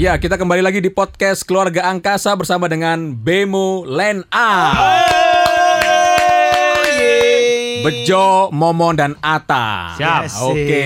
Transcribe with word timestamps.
Ya, 0.00 0.16
kita 0.16 0.40
kembali 0.40 0.64
lagi 0.64 0.80
di 0.80 0.88
podcast 0.88 1.44
Keluarga 1.44 1.84
Angkasa 1.92 2.32
bersama 2.32 2.72
dengan 2.72 3.12
Bemo 3.12 3.84
Len 3.84 4.24
A. 4.32 4.72
Bejo, 7.84 8.48
Momon 8.48 8.96
dan 8.96 9.12
Ata. 9.20 10.00
Siap. 10.00 10.22
Asik. 10.24 10.56
Oke. 10.56 10.84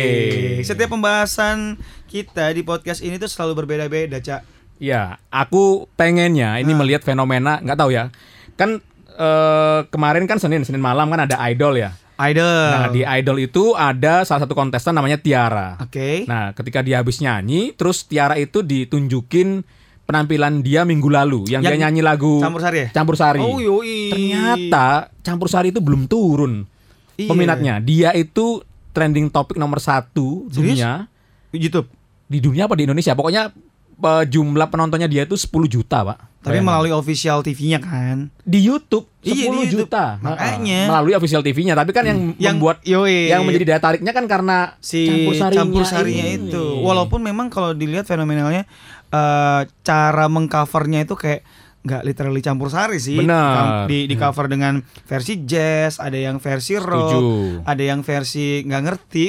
Setiap 0.67 0.99
pembahasan 0.99 1.79
kita 2.11 2.51
di 2.59 2.67
podcast 2.67 3.07
ini 3.07 3.15
tuh 3.23 3.31
selalu 3.31 3.63
berbeda-beda, 3.63 4.19
Cak. 4.19 4.43
Ya, 4.83 5.23
aku 5.31 5.87
pengennya 5.95 6.59
ini 6.59 6.75
melihat 6.75 7.07
fenomena 7.07 7.63
nggak 7.63 7.79
tahu 7.79 7.95
ya. 7.95 8.11
Kan 8.59 8.83
eh, 9.15 9.81
kemarin 9.95 10.27
kan 10.27 10.43
Senin, 10.43 10.67
Senin 10.67 10.83
malam 10.83 11.07
kan 11.07 11.23
ada 11.23 11.39
idol 11.47 11.79
ya. 11.79 11.95
Idol. 12.15 12.71
Nah, 12.71 12.89
di 12.89 13.03
idol 13.03 13.43
itu 13.43 13.75
ada 13.75 14.23
salah 14.23 14.47
satu 14.47 14.55
kontestan 14.55 14.95
namanya 14.95 15.19
Tiara. 15.19 15.75
Oke. 15.83 16.23
Nah, 16.25 16.55
ketika 16.55 16.79
dia 16.79 17.03
habis 17.03 17.19
nyanyi, 17.19 17.75
terus 17.75 18.07
Tiara 18.07 18.39
itu 18.39 18.63
ditunjukin 18.63 19.67
penampilan 20.05 20.61
dia 20.61 20.85
minggu 20.85 21.09
lalu 21.09 21.49
yang, 21.51 21.65
Yang 21.65 21.75
dia 21.75 21.81
nyanyi 21.81 22.01
lagu 22.05 22.37
Campur 22.39 22.61
Sari 22.61 22.77
ya? 22.77 22.89
Campur 22.93 23.17
Sari. 23.17 23.41
Oh, 23.43 23.59
yoi. 23.59 24.13
Ternyata 24.13 25.11
Campur 25.25 25.49
Sari 25.49 25.75
itu 25.75 25.81
belum 25.83 26.07
turun 26.07 26.69
Iya. 27.15 27.31
peminatnya. 27.31 27.75
Dia 27.79 28.11
itu 28.13 28.63
trending 28.91 29.31
topik 29.31 29.55
nomor 29.55 29.79
satu 29.79 30.47
Serius? 30.51 30.79
dunia 30.79 31.07
YouTube. 31.51 31.87
di 32.25 32.39
dunia 32.43 32.67
apa 32.67 32.75
di 32.75 32.87
Indonesia. 32.87 33.15
Pokoknya 33.15 33.51
eh, 33.97 34.25
jumlah 34.27 34.67
penontonnya 34.67 35.07
dia 35.07 35.23
itu 35.23 35.35
10 35.35 35.49
juta, 35.67 36.03
Pak. 36.03 36.19
Tapi 36.41 36.61
Bayangin. 36.61 36.69
melalui 36.69 36.93
official 36.93 37.41
TV-nya 37.41 37.81
kan. 37.81 38.29
di 38.45 38.61
YouTube 38.61 39.09
10 39.19 39.33
Iya, 39.33 39.47
di 39.49 39.57
YouTube. 39.65 39.89
juta. 39.89 40.21
Makanya. 40.21 40.81
Melalui 40.87 41.13
official 41.15 41.41
TV-nya, 41.41 41.73
tapi 41.73 41.91
kan 41.91 42.05
yang, 42.05 42.37
Yang- 42.37 42.55
membuat 42.55 42.77
yoi. 42.85 43.33
yang 43.33 43.41
menjadi 43.43 43.65
daya 43.67 43.81
tariknya 43.81 44.13
kan 44.13 44.25
karena 44.25 44.57
si 44.79 45.09
campur 45.09 45.33
sarinya, 45.35 45.57
campur 45.57 45.83
sarinya 45.85 46.27
ini. 46.27 46.53
itu. 46.53 46.65
Walaupun 46.81 47.21
memang 47.21 47.49
kalau 47.49 47.73
dilihat 47.73 48.05
fenomenalnya 48.05 48.69
eh, 49.09 49.61
cara 49.81 50.27
mengcovernya 50.27 51.03
itu 51.03 51.15
kayak 51.15 51.47
nggak 51.85 52.03
literally 52.03 52.41
campur 52.41 52.73
sari 52.73 52.97
sih. 52.97 53.21
Benar. 53.21 53.85
Di 53.85 54.09
di 54.09 54.17
cover 54.17 54.49
dengan 54.49 54.81
versi 55.05 55.45
jazz, 55.45 56.01
ada 56.01 56.17
yang 56.17 56.41
versi 56.41 56.81
rock, 56.81 57.13
Setuju. 57.13 57.61
ada 57.69 57.83
yang 57.85 58.01
versi 58.01 58.65
nggak 58.65 58.83
ngerti. 58.89 59.25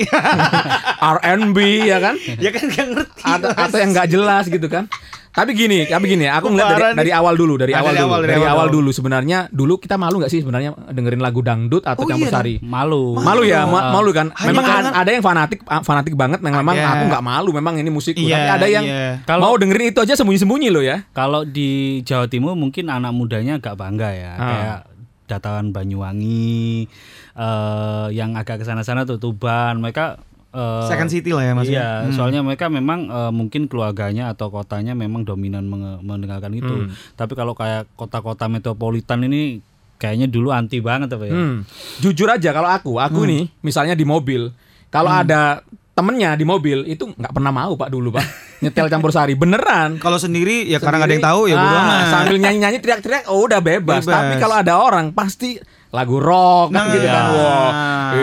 R&B 1.20 1.59
ya 1.84 2.00
kan? 2.00 2.16
ya 2.39 2.50
kan 2.56 2.66
nggak 2.72 2.88
ngerti. 2.95 3.22
atau 3.28 3.50
atau 3.52 3.78
yang 3.78 3.92
nggak 3.92 4.08
jelas 4.08 4.47
gitu 4.47 4.67
kan. 4.72 4.88
Tapi 5.36 5.52
gini, 5.52 5.83
tapi 5.83 6.05
gini, 6.08 6.25
aku 6.25 6.47
ngeliat 6.47 6.69
dari, 6.72 6.83
dari 6.95 7.11
awal 7.11 7.36
dulu, 7.36 7.59
dari 7.59 7.72
Ah, 7.72 7.83
awal 7.83 7.91
dari 7.91 8.00
dulu, 8.00 8.08
awal, 8.08 8.19
dari 8.22 8.31
dari 8.31 8.41
awal 8.41 8.55
awal 8.55 8.67
dulu. 8.72 8.89
sebenarnya 8.89 9.39
dulu 9.52 9.73
kita 9.75 9.95
malu 9.95 10.23
nggak 10.23 10.31
sih 10.31 10.39
sebenarnya 10.39 10.72
dengerin 10.88 11.19
lagu 11.19 11.44
dangdut 11.44 11.83
atau 11.83 12.02
Oh, 12.02 12.08
campur 12.08 12.23
iya, 12.23 12.31
sari? 12.31 12.55
Malu. 12.58 13.19
Malu 13.19 13.44
ya, 13.44 13.63
ma- 13.66 13.91
malu 13.91 14.09
kan. 14.09 14.31
Hanya 14.33 14.47
Memang 14.50 14.63
karena- 14.63 14.94
ada 14.95 15.09
yang 15.09 15.19
fanatik 15.22 15.59
fanatik 15.61 16.16
banget, 16.16 16.39
yang 16.39 16.56
memang 16.56 16.73
Ada. 16.73 16.88
aku 16.89 17.03
nggak 17.11 17.23
malu, 17.25 17.50
memang 17.52 17.75
ini 17.75 17.89
musikku. 17.89 18.17
Iya, 18.17 18.47
Tapi 18.47 18.56
ada 18.56 18.67
yang 18.72 18.86
iya. 18.86 19.08
Kalau- 19.22 19.44
mau 19.44 19.56
dengerin 19.56 19.91
itu 19.91 20.00
aja 20.00 20.16
sembunyi-sembunyi 20.16 20.67
loh 20.69 20.80
ya. 20.80 21.03
Kalau 21.11 21.44
di 21.44 21.69
Jawa 22.02 22.25
Timur 22.25 22.56
mungkin 22.56 22.88
anak 22.88 23.11
mudanya 23.11 23.59
agak 23.59 23.75
bangga 23.75 24.09
ya, 24.09 24.31
Ah. 24.31 24.39
kayak 24.41 24.80
Datawan 25.25 25.69
Banyuwangi, 25.69 26.86
eh 27.36 28.08
yang 28.09 28.33
agak 28.33 28.61
ke 28.61 28.63
sana-sana 28.63 29.03
tuh 29.03 29.17
Tuban, 29.17 29.78
mereka 29.78 30.16
eh, 30.56 30.88
Second 30.88 31.09
City 31.09 31.30
lah 31.30 31.44
ya 31.44 31.53
mas. 31.53 31.67
Iya, 31.67 31.88
Hmm. 32.02 32.14
soalnya 32.14 32.39
mereka 32.39 32.66
memang 32.67 33.06
eh, 33.06 33.31
mungkin 33.31 33.67
keluarganya 33.67 34.31
atau 34.31 34.48
kotanya 34.48 34.92
memang 34.92 35.22
dominan 35.22 35.67
mendengarkan 36.00 36.50
itu. 36.52 36.75
Hmm. 36.81 36.95
Tapi 37.14 37.34
kalau 37.34 37.52
kayak 37.52 37.92
kota-kota 37.94 38.47
metropolitan 38.47 39.22
ini 39.22 39.59
kayaknya 39.95 40.25
dulu 40.25 40.50
anti 40.50 40.80
banget 40.80 41.12
apa 41.12 41.25
ya? 41.25 41.34
Hmm. 41.34 41.67
Jujur 42.00 42.28
aja 42.28 42.50
kalau 42.50 42.67
aku, 42.67 42.92
aku 42.97 43.23
nih 43.23 43.52
misalnya 43.59 43.94
di 43.94 44.03
mobil, 44.03 44.50
kalau 44.88 45.12
ada 45.12 45.59
temennya 45.92 46.36
di 46.36 46.44
mobil 46.44 46.84
itu 46.86 47.08
nggak 47.08 47.31
pernah 47.31 47.56
mau 47.56 47.72
pak 47.73 47.88
dulu 47.88 48.12
pak 48.12 48.28
nyetel 48.63 48.88
campur 48.88 49.12
sari 49.12 49.31
beneran. 49.34 49.96
Kalau 49.96 50.16
sendiri 50.16 50.68
ya 50.68 50.75
karena 50.78 51.00
nggak 51.00 51.08
ada 51.08 51.16
yang 51.16 51.28
tahu 51.28 51.41
ya 51.47 51.56
ah, 51.56 52.03
sambil 52.09 52.35
nyanyi-nyanyi 52.35 52.79
teriak-teriak 52.79 53.28
oh 53.28 53.44
udah 53.44 53.59
bebas. 53.59 54.03
Bebas. 54.03 54.12
Tapi 54.12 54.34
kalau 54.38 54.56
ada 54.56 54.74
orang 54.75 55.12
pasti 55.12 55.56
lagu 55.96 56.19
rock 56.19 56.75
Nah, 56.75 56.91
gitu 56.91 57.08
kan. 57.08 57.24
iya. 57.31 57.56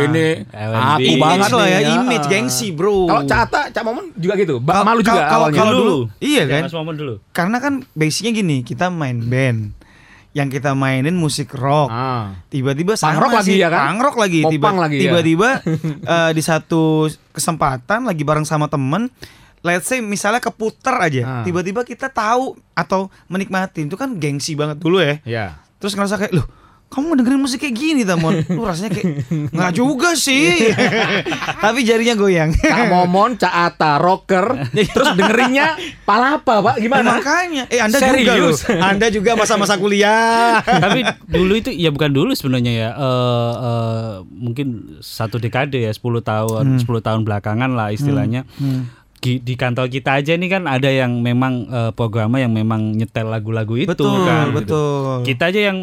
Ini 0.02 0.26
aku 0.48 1.00
Image 1.02 1.20
banget 1.20 1.50
lah 1.50 1.66
ya, 1.66 1.78
image 1.94 2.24
ah. 2.24 2.30
gengsi 2.30 2.68
bro. 2.70 3.04
Kalau 3.04 3.22
Cata, 3.24 3.60
Cak 3.68 3.82
Momen 3.82 4.04
juga 4.14 4.34
gitu. 4.34 4.54
Ba- 4.58 4.82
malu 4.82 5.00
juga 5.00 5.22
kalau- 5.24 5.48
kalau 5.48 5.72
dulu, 5.74 5.96
iya 6.18 6.42
Ya, 6.42 6.50
kan? 6.50 6.62
Mas 6.64 6.74
Momon 6.74 6.94
dulu. 6.94 7.14
Karena 7.30 7.56
kan 7.58 7.84
basicnya 7.92 8.32
gini, 8.32 8.60
kita 8.60 8.88
main 8.88 9.20
band. 9.20 9.72
Yang 10.32 10.48
kita 10.56 10.72
mainin 10.72 11.12
musik 11.12 11.52
rock. 11.52 11.88
Ah. 11.88 12.40
Tiba-tiba 12.48 12.94
Punk 12.94 13.04
sama 13.04 13.28
lagi 13.30 13.52
ya 13.54 13.68
kan? 13.68 13.92
punk 13.92 14.00
rock 14.02 14.16
lagi. 14.16 14.40
Popang 14.40 14.56
Tiba, 14.56 14.68
lagi 14.80 14.96
ya. 14.96 15.02
tiba-tiba 15.02 15.48
eh, 16.16 16.30
di 16.32 16.40
satu 16.40 17.04
kesempatan 17.30 18.00
lagi 18.02 18.22
bareng 18.22 18.42
sama 18.42 18.64
temen, 18.64 19.12
let's 19.60 19.84
say 19.84 20.00
misalnya 20.00 20.40
keputer 20.40 20.96
aja, 20.96 21.22
Ah. 21.22 21.44
tiba-tiba 21.44 21.82
kita 21.82 22.08
tahu 22.08 22.56
atau 22.72 23.12
menikmati 23.26 23.84
itu 23.84 23.92
kan 23.92 24.16
gengsi 24.16 24.52
banget 24.52 24.78
dulu 24.78 24.98
ya. 24.98 25.20
Ya. 25.22 25.46
Terus 25.76 25.92
ngerasa 25.92 26.16
kayak, 26.16 26.32
loh 26.32 26.46
kamu 26.92 27.16
dengerin 27.16 27.40
musik 27.40 27.58
kayak 27.58 27.72
gini 27.72 28.04
Tamon 28.04 28.44
Lu 28.52 28.62
rasanya 28.62 28.92
kayak 28.92 29.24
Nggak 29.48 29.72
juga 29.72 30.12
sih 30.12 30.68
Tapi 31.64 31.82
jarinya 31.82 32.12
goyang 32.12 32.52
Cak 32.52 32.86
Momon, 32.86 33.34
Cak 33.34 33.48
Ata, 33.48 33.96
rocker, 33.96 34.68
terus 34.74 35.16
dengerinnya 35.16 35.74
palapa, 36.04 36.60
Pak. 36.60 36.74
Nah, 36.76 36.82
Gimana? 36.82 37.08
makanya 37.16 37.64
Eh 37.66 37.80
anda 37.80 37.96
juga 37.96 38.32
loh 38.36 38.52
Serius? 38.52 38.60
Anda 38.68 39.06
juga 39.08 39.30
masa-masa 39.32 39.74
kuliah 39.74 40.60
Tapi 40.84 41.00
dulu 41.26 41.56
itu 41.56 41.72
ya 41.72 41.88
bukan 41.88 42.12
dulu 42.12 42.36
sebenarnya 42.36 42.72
ya. 42.72 42.90
eh 42.92 43.52
eh, 43.56 44.12
mungkin 44.28 44.66
satu 45.00 45.38
dekade 45.38 45.80
ya, 45.80 45.90
10 45.90 46.02
tahun, 46.20 46.64
10 46.78 46.84
tahun 46.84 47.20
belakangan 47.22 47.70
lah 47.72 47.88
istilahnya. 47.88 48.44
Di, 49.22 49.38
di 49.38 49.54
kantor 49.54 49.86
kita 49.86 50.18
aja 50.18 50.34
nih 50.34 50.50
kan 50.50 50.66
ada 50.66 50.90
yang 50.90 51.22
memang 51.22 51.70
eh, 51.70 51.90
programnya 51.94 52.42
yang 52.42 52.52
memang 52.52 52.92
nyetel 52.92 53.30
lagu-lagu 53.30 53.78
itu 53.78 53.86
Betul 53.88 54.26
kan. 54.26 54.50
gitu. 54.50 54.58
Betul 54.58 55.16
Kita 55.22 55.48
aja 55.48 55.60
yang 55.70 55.78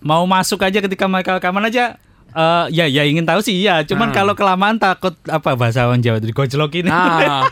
mau 0.00 0.22
masuk 0.24 0.60
aja 0.60 0.78
ketika 0.78 1.04
mereka 1.04 1.34
rekaman 1.34 1.64
aja 1.64 1.98
eh, 2.28 2.64
ya 2.70 2.84
ya 2.84 3.02
ingin 3.02 3.22
tahu 3.22 3.40
sih 3.40 3.56
iya, 3.58 3.82
cuman 3.82 4.08
Hmm. 4.08 4.16
kalau 4.16 4.32
kelamaan 4.32 4.76
takut 4.76 5.16
apa 5.24 5.54
bahasa 5.54 5.82
orang 5.82 5.98
Jawa 5.98 6.18
itu 6.18 6.28
digojlokin. 6.28 6.86
Nah, 6.86 7.48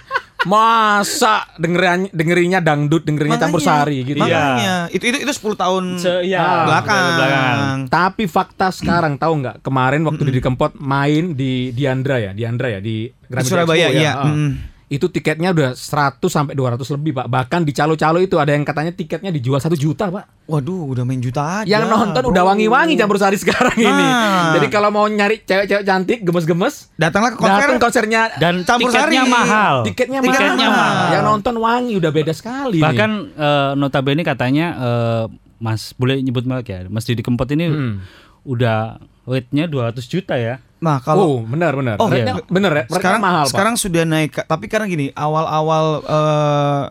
masa 0.46 1.48
dengerin 1.56 2.06
dengerinnya 2.10 2.60
dangdut, 2.60 3.02
dengerinnya 3.02 3.34
campur 3.36 3.58
sari 3.58 4.04
gitu. 4.04 4.16
Makanya 4.16 4.86
Itu 4.88 5.04
itu, 5.04 5.18
itu 5.18 5.32
10 5.32 5.56
tahun 5.56 5.84
Se- 5.96 6.22
Ah, 6.32 6.62
belakang. 6.62 7.04
belakangan. 7.16 7.76
Tapi 7.88 8.24
fakta 8.26 8.70
sekarang 8.70 9.16
tahu 9.16 9.42
nggak 9.42 9.56
kemarin 9.60 10.04
waktu 10.04 10.22
Didi 10.22 10.38
Kempot 10.38 10.76
main 10.76 11.34
di 11.34 11.72
Diandra 11.72 12.20
ya, 12.20 12.30
Diandra 12.30 12.68
ya 12.68 12.78
di 12.78 13.10
Gramedia 13.26 13.50
Surabaya, 13.50 13.86
Expo 13.86 13.90
ya. 13.90 14.00
iya. 14.00 14.12
Ah. 14.14 14.26
Mm. 14.28 14.52
Itu 14.86 15.06
tiketnya 15.06 15.50
udah 15.50 15.74
100 15.74 16.22
sampai 16.24 16.54
200 16.54 16.78
lebih, 16.94 17.10
Pak. 17.12 17.26
Bahkan 17.26 17.60
di 17.62 17.72
calo-calo 17.72 18.19
itu 18.19 18.36
ada 18.36 18.50
yang 18.50 18.62
katanya 18.62 18.91
tiketnya 18.91 19.28
dijual 19.28 19.58
satu 19.58 19.74
juta, 19.74 20.06
Pak. 20.06 20.47
Waduh 20.47 20.86
udah 20.88 21.02
main 21.02 21.19
juta 21.19 21.42
aja 21.58 21.66
Yang 21.66 21.91
nonton 21.91 22.22
bro. 22.22 22.30
udah 22.30 22.42
wangi-wangi 22.47 22.94
campur 22.94 23.16
sari 23.16 23.34
sekarang 23.42 23.75
ini. 23.75 23.91
Nah. 23.91 24.54
Jadi 24.54 24.66
kalau 24.69 24.88
mau 24.88 25.02
nyari 25.04 25.42
cewek-cewek 25.42 25.82
cantik, 25.82 26.19
gemes-gemes, 26.22 26.94
Datanglah 26.94 27.30
ke 27.30 27.36
konser 27.36 27.66
datang 27.66 27.78
konsernya 27.78 28.22
Dan 28.36 28.62
Campur 28.62 28.88
tiketnya 28.88 29.22
sari. 29.22 29.32
mahal. 29.32 29.75
tiketnya, 29.82 30.19
Tiketnya 30.22 30.54
mahal. 30.64 30.70
mahal. 30.70 31.06
Yang 31.10 31.25
nonton 31.26 31.54
wangi 31.56 31.94
udah 31.96 32.10
beda 32.12 32.32
sekali. 32.32 32.78
nih. 32.78 32.84
Bahkan 32.84 33.10
eh, 33.32 33.70
notabene 33.75 34.22
katanya 34.22 34.66
eh, 34.72 35.25
Mas 35.56 35.91
boleh 35.92 36.20
nyebut 36.20 36.44
merek 36.44 36.69
ya. 36.69 36.80
Mas 36.86 37.02
Didi 37.02 37.20
Kempot 37.20 37.48
ini 37.48 37.66
Hmm. 37.66 38.06
udah 38.44 39.02
rate-nya 39.25 39.66
200 39.66 39.98
juta 40.04 40.36
ya. 40.36 40.62
Nah 40.78 40.98
kalau 40.98 41.25
oh, 41.26 41.41
benar 41.42 41.72
benar. 41.72 41.97
Oh, 41.97 42.09
iya. 42.09 42.37
bener 42.42 42.69
ya. 42.70 42.84
Sekarang 42.87 43.19
mahal, 43.19 43.44
Pak. 43.44 43.50
sekarang 43.50 43.75
sudah 43.75 44.04
naik 44.04 44.44
tapi 44.44 44.66
karena 44.66 44.84
gini 44.84 45.09
awal-awal 45.10 45.87
eh, 46.03 46.82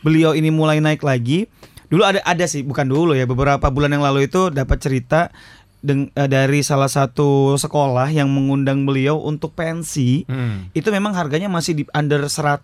beliau 0.00 0.32
ini 0.32 0.48
mulai 0.48 0.78
naik 0.78 1.00
lagi 1.00 1.48
dulu 1.86 2.02
ada 2.02 2.20
ada 2.22 2.44
sih 2.44 2.60
bukan 2.60 2.84
dulu 2.84 3.12
ya 3.12 3.24
beberapa 3.24 3.66
bulan 3.66 3.90
yang 3.90 4.00
lalu 4.00 4.24
itu 4.24 4.48
dapat 4.48 4.78
cerita 4.78 5.28
deng- 5.78 6.08
eh, 6.10 6.24
dari 6.24 6.60
salah 6.60 6.86
satu 6.86 7.56
sekolah 7.56 8.08
yang 8.08 8.28
mengundang 8.28 8.84
beliau 8.84 9.18
untuk 9.18 9.52
pensi 9.52 10.22
Hmm. 10.24 10.68
itu 10.70 10.88
memang 10.88 11.12
harganya 11.12 11.48
masih 11.48 11.74
di 11.74 11.84
under 11.90 12.22
100 12.22 12.60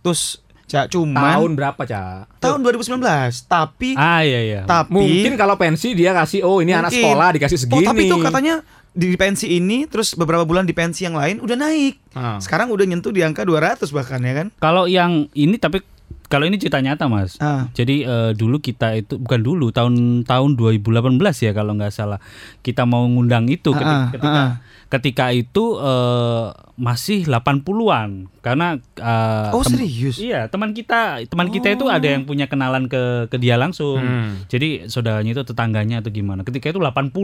Cak 0.67 0.91
cuman 0.91 1.39
Tahun 1.39 1.53
berapa, 1.55 1.79
Cak? 1.81 2.39
tahun 2.39 2.59
2019 2.61 2.99
tapi 3.47 3.95
Ah 3.95 4.21
iya 4.21 4.41
iya. 4.43 4.61
tapi 4.65 4.99
Mungkin 4.99 5.35
kalau 5.35 5.55
pensi 5.55 5.95
dia 5.95 6.11
kasih 6.11 6.43
oh 6.43 6.59
ini 6.59 6.75
anak 6.75 6.91
Mungkin. 6.91 7.07
sekolah 7.07 7.29
dikasih 7.33 7.59
segini. 7.61 7.79
Oh, 7.79 7.89
tapi 7.89 8.03
itu 8.05 8.17
katanya 8.21 8.55
di 8.97 9.13
pensi 9.21 9.61
ini 9.61 9.85
terus 9.85 10.17
beberapa 10.17 10.49
bulan 10.49 10.65
di 10.65 10.73
pensi 10.73 11.05
yang 11.05 11.21
lain 11.21 11.45
udah 11.45 11.57
naik. 11.61 12.17
Ah. 12.17 12.41
Sekarang 12.41 12.73
udah 12.73 12.89
nyentuh 12.89 13.13
di 13.13 13.21
angka 13.21 13.45
200 13.45 13.85
bahkan 13.93 14.25
ya 14.25 14.33
kan? 14.33 14.49
Kalau 14.57 14.89
yang 14.89 15.29
ini 15.37 15.61
tapi 15.61 15.85
kalau 16.27 16.49
ini 16.49 16.57
cerita 16.57 16.81
nyata 16.81 17.05
Mas. 17.07 17.37
Ah. 17.39 17.69
Jadi 17.77 18.09
eh, 18.09 18.33
dulu 18.33 18.59
kita 18.59 18.97
itu 18.97 19.21
bukan 19.21 19.41
dulu 19.45 19.69
tahun 19.69 20.25
tahun 20.25 20.57
2018 20.57 21.21
ya 21.45 21.53
kalau 21.53 21.77
nggak 21.77 21.93
salah 21.93 22.19
kita 22.65 22.89
mau 22.89 23.05
ngundang 23.05 23.47
itu 23.53 23.71
Ah, 23.71 23.79
ketika 23.79 23.93
ah, 23.93 24.09
ketika, 24.11 24.41
ah. 24.41 24.53
Ketika 24.87 25.31
itu 25.31 25.77
eh, 25.77 26.47
masih 26.77 27.25
80-an 27.25 28.29
karena 28.39 28.77
uh, 28.97 29.49
Oh, 29.51 29.61
tem- 29.61 29.81
serius? 29.81 30.17
Iya, 30.17 30.47
teman 30.47 30.71
kita, 30.71 31.25
teman 31.25 31.49
kita 31.49 31.73
itu 31.73 31.89
ada 31.89 32.05
yang 32.05 32.23
punya 32.23 32.45
kenalan 32.45 32.85
ke 32.85 33.01
ke 33.27 33.37
dia 33.37 33.57
langsung. 33.57 33.97
Hmm. 33.97 34.45
Jadi 34.45 34.85
saudaranya 34.87 35.33
itu 35.33 35.43
tetangganya 35.43 35.99
atau 35.99 36.09
gimana. 36.09 36.45
Ketika 36.45 36.69
itu 36.69 36.77
80. 36.77 37.17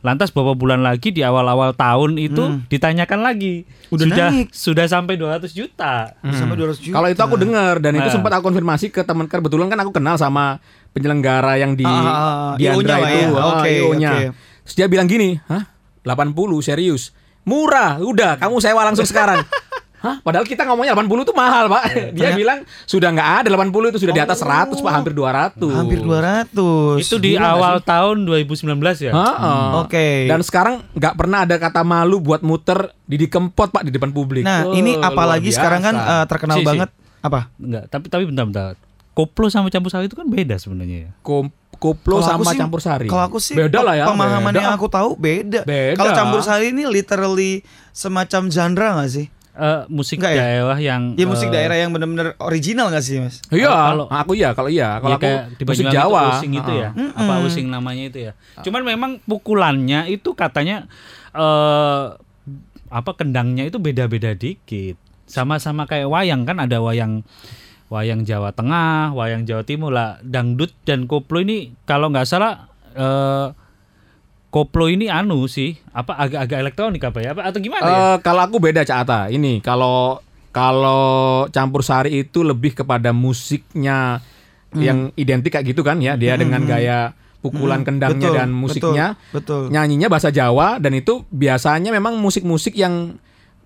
Lantas 0.00 0.30
beberapa 0.30 0.54
bulan 0.54 0.80
lagi 0.80 1.10
di 1.10 1.20
awal-awal 1.20 1.74
tahun 1.74 2.16
itu 2.16 2.42
ditanyakan 2.66 3.20
lagi. 3.20 3.66
Hmm. 3.66 3.90
Udah 3.90 4.06
sudah 4.06 4.28
naik. 4.30 4.46
sudah 4.50 4.86
sampai 4.86 5.14
200 5.14 5.50
juta. 5.50 5.94
Sampai 6.24 6.54
200 6.54 6.78
juta. 6.80 6.94
Kalau 6.94 7.08
itu 7.08 7.20
aku 7.20 7.36
dengar 7.36 7.74
dan 7.78 7.92
itu 7.92 8.06
Nah. 8.06 8.14
sempat 8.14 8.32
aku 8.32 8.46
konfirmasi 8.46 8.88
ke 8.88 9.02
teman 9.02 9.26
kebetulan 9.26 9.66
kan 9.66 9.78
aku 9.78 9.92
kenal 9.92 10.14
sama 10.14 10.62
penyelenggara 10.90 11.54
yang 11.56 11.74
di 11.74 11.82
Ah, 11.82 11.90
ah, 11.90 12.06
ah, 12.06 12.52
di 12.54 12.64
Andra 12.64 12.96
itu, 13.00 13.18
ya. 13.20 13.28
ah, 13.30 13.46
Oke, 13.52 13.70
IO-nya. 13.72 14.12
oke. 14.12 14.24
Terus 14.62 14.74
dia 14.74 14.86
bilang 14.86 15.04
gini, 15.04 15.38
"Hah? 15.44 15.66
80 16.02 16.32
serius? 16.60 17.12
Murah, 17.40 17.98
udah 17.98 18.36
kamu 18.36 18.58
sewa 18.58 18.82
langsung 18.82 19.04
sekarang." 19.04 19.40
Hah? 20.00 20.16
Padahal 20.24 20.48
kita 20.48 20.64
ngomongnya 20.64 20.96
80 20.96 21.28
itu 21.28 21.34
mahal, 21.36 21.68
Pak. 21.68 22.16
Dia 22.16 22.32
bilang 22.32 22.64
sudah 22.88 23.12
nggak 23.12 23.44
ada 23.44 23.48
80 23.52 23.68
itu 23.92 23.98
sudah 24.00 24.14
di 24.16 24.22
atas 24.24 24.40
100, 24.40 24.80
Pak, 24.80 24.92
hampir 24.96 25.12
200. 25.12 25.60
hampir 25.76 26.00
200. 26.00 26.96
Itu 26.96 27.20
di 27.20 27.36
Gila 27.36 27.52
awal 27.52 27.74
sih? 27.76 27.84
tahun 27.84 28.16
2019 28.24 28.80
ya. 28.96 29.12
Heeh. 29.12 29.64
Oke. 29.76 30.24
Dan 30.24 30.40
sekarang 30.40 30.88
nggak 30.96 31.14
pernah 31.14 31.44
ada 31.44 31.60
kata 31.60 31.84
malu 31.84 32.16
buat 32.16 32.40
muter 32.40 32.96
Didi 33.04 33.28
Kempot 33.28 33.68
Pak 33.68 33.84
di 33.84 33.92
depan 33.92 34.08
publik. 34.08 34.40
Nah, 34.40 34.64
Oh, 34.64 34.72
ini 34.72 34.96
apalagi 34.96 35.52
sekarang 35.52 35.84
kan 35.84 35.92
eh, 35.94 36.24
terkenal 36.24 36.56
Si, 36.56 36.64
si. 36.64 36.68
banget 36.72 36.88
apa? 37.20 37.40
Enggak, 37.60 37.84
tapi 37.92 38.06
tapi 38.08 38.24
bentar-bentar. 38.24 38.80
Koplo 39.12 39.52
sama 39.52 39.68
campur 39.68 39.92
sari 39.92 40.08
itu 40.08 40.16
kan 40.16 40.24
beda 40.24 40.56
sebenarnya 40.56 40.96
ya. 40.96 41.10
Kom- 41.20 41.52
koplo 41.80 42.20
aku 42.20 42.28
sama 42.44 42.44
sih- 42.46 42.60
campur 42.60 42.78
sari. 42.78 43.08
Kalau 43.08 43.24
aku 43.24 43.40
sih 43.40 43.56
beda 43.56 43.80
lah 43.80 43.96
ya. 43.96 44.04
Pemahaman 44.04 44.52
beda. 44.52 44.60
yang 44.60 44.72
aku 44.72 44.86
tahu 44.86 45.16
beda. 45.16 45.64
Beda. 45.64 45.96
Kalau 45.96 46.12
campur 46.12 46.40
sari 46.40 46.70
ini 46.70 46.84
literally 46.84 47.64
semacam 47.90 48.42
genre 48.46 48.88
nggak 48.94 49.10
sih? 49.10 49.26
Eh, 49.50 49.82
musik 49.88 50.22
Enggak 50.22 50.32
ya? 50.32 50.40
daerah 50.40 50.78
yang 50.78 51.02
Ya 51.14 51.26
musik 51.26 51.48
eh, 51.48 51.52
daerah 51.52 51.76
yang 51.76 51.90
benar-benar 51.90 52.38
original 52.38 52.88
nggak 52.88 53.02
sih, 53.02 53.18
Mas? 53.18 53.42
Iya, 53.50 53.68
Kalau- 53.68 54.08
aku 54.08 54.32
iya, 54.32 54.48
kalau 54.52 54.70
iya, 54.70 54.96
kalau 54.96 55.10
ya 55.10 55.16
aku 55.16 55.24
kayak 55.26 55.42
di 55.50 55.62
musik 55.66 55.84
Jawa. 55.86 56.20
itu 56.22 56.30
using 56.38 56.52
itu 56.54 56.72
ya. 56.72 56.88
Apa 56.94 57.32
using 57.42 57.66
namanya 57.66 58.02
itu 58.06 58.18
ya. 58.20 58.32
Cuman 58.60 58.82
memang 58.84 59.10
pukulannya 59.22 60.06
itu 60.06 60.32
katanya 60.32 60.84
eh 61.32 62.04
apa 62.90 63.10
kendangnya 63.12 63.62
itu 63.62 63.76
beda-beda 63.76 64.32
dikit. 64.32 64.96
Sama-sama 65.24 65.84
kayak 65.84 66.08
wayang 66.08 66.42
kan 66.42 66.58
ada 66.58 66.78
wayang 66.78 67.22
wayang 67.90 68.22
Jawa 68.22 68.54
Tengah, 68.54 69.12
wayang 69.12 69.44
Jawa 69.44 69.66
Timur 69.66 69.90
lah. 69.90 70.22
Dangdut 70.22 70.70
dan 70.86 71.04
koplo 71.04 71.42
ini 71.42 71.74
kalau 71.84 72.08
nggak 72.08 72.24
salah 72.24 72.70
eh 72.94 73.46
koplo 74.50 74.90
ini 74.90 75.06
anu 75.06 75.46
sih, 75.46 75.78
apa 75.94 76.14
agak-agak 76.18 76.58
elektronik 76.58 77.02
apa 77.02 77.18
ya? 77.22 77.30
Apa 77.34 77.50
atau 77.50 77.58
gimana 77.62 77.86
ya? 77.86 77.98
Eh, 77.98 78.16
kalau 78.22 78.42
aku 78.46 78.56
beda 78.58 78.82
Cak 78.82 78.98
Ata. 79.06 79.20
Ini 79.30 79.62
kalau 79.62 80.18
kalau 80.50 81.46
campur 81.54 81.86
sari 81.86 82.26
itu 82.26 82.42
lebih 82.42 82.74
kepada 82.74 83.14
musiknya 83.14 84.18
Hmm. 84.70 84.82
yang 84.86 84.98
identik 85.18 85.50
kayak 85.50 85.66
gitu 85.74 85.82
kan 85.82 85.98
ya. 85.98 86.14
Dia 86.14 86.38
dengan 86.38 86.62
gaya 86.62 87.10
pukulan 87.42 87.82
kendangnya 87.82 88.30
Betul, 88.30 88.38
dan 88.38 88.48
musiknya. 88.54 89.06
Betul. 89.34 89.66
betul. 89.66 89.74
Nyanyinya 89.74 90.06
bahasa 90.06 90.30
Jawa 90.30 90.78
dan 90.78 90.94
itu 90.94 91.26
biasanya 91.26 91.90
memang 91.90 92.14
musik-musik 92.22 92.78
yang 92.78 93.18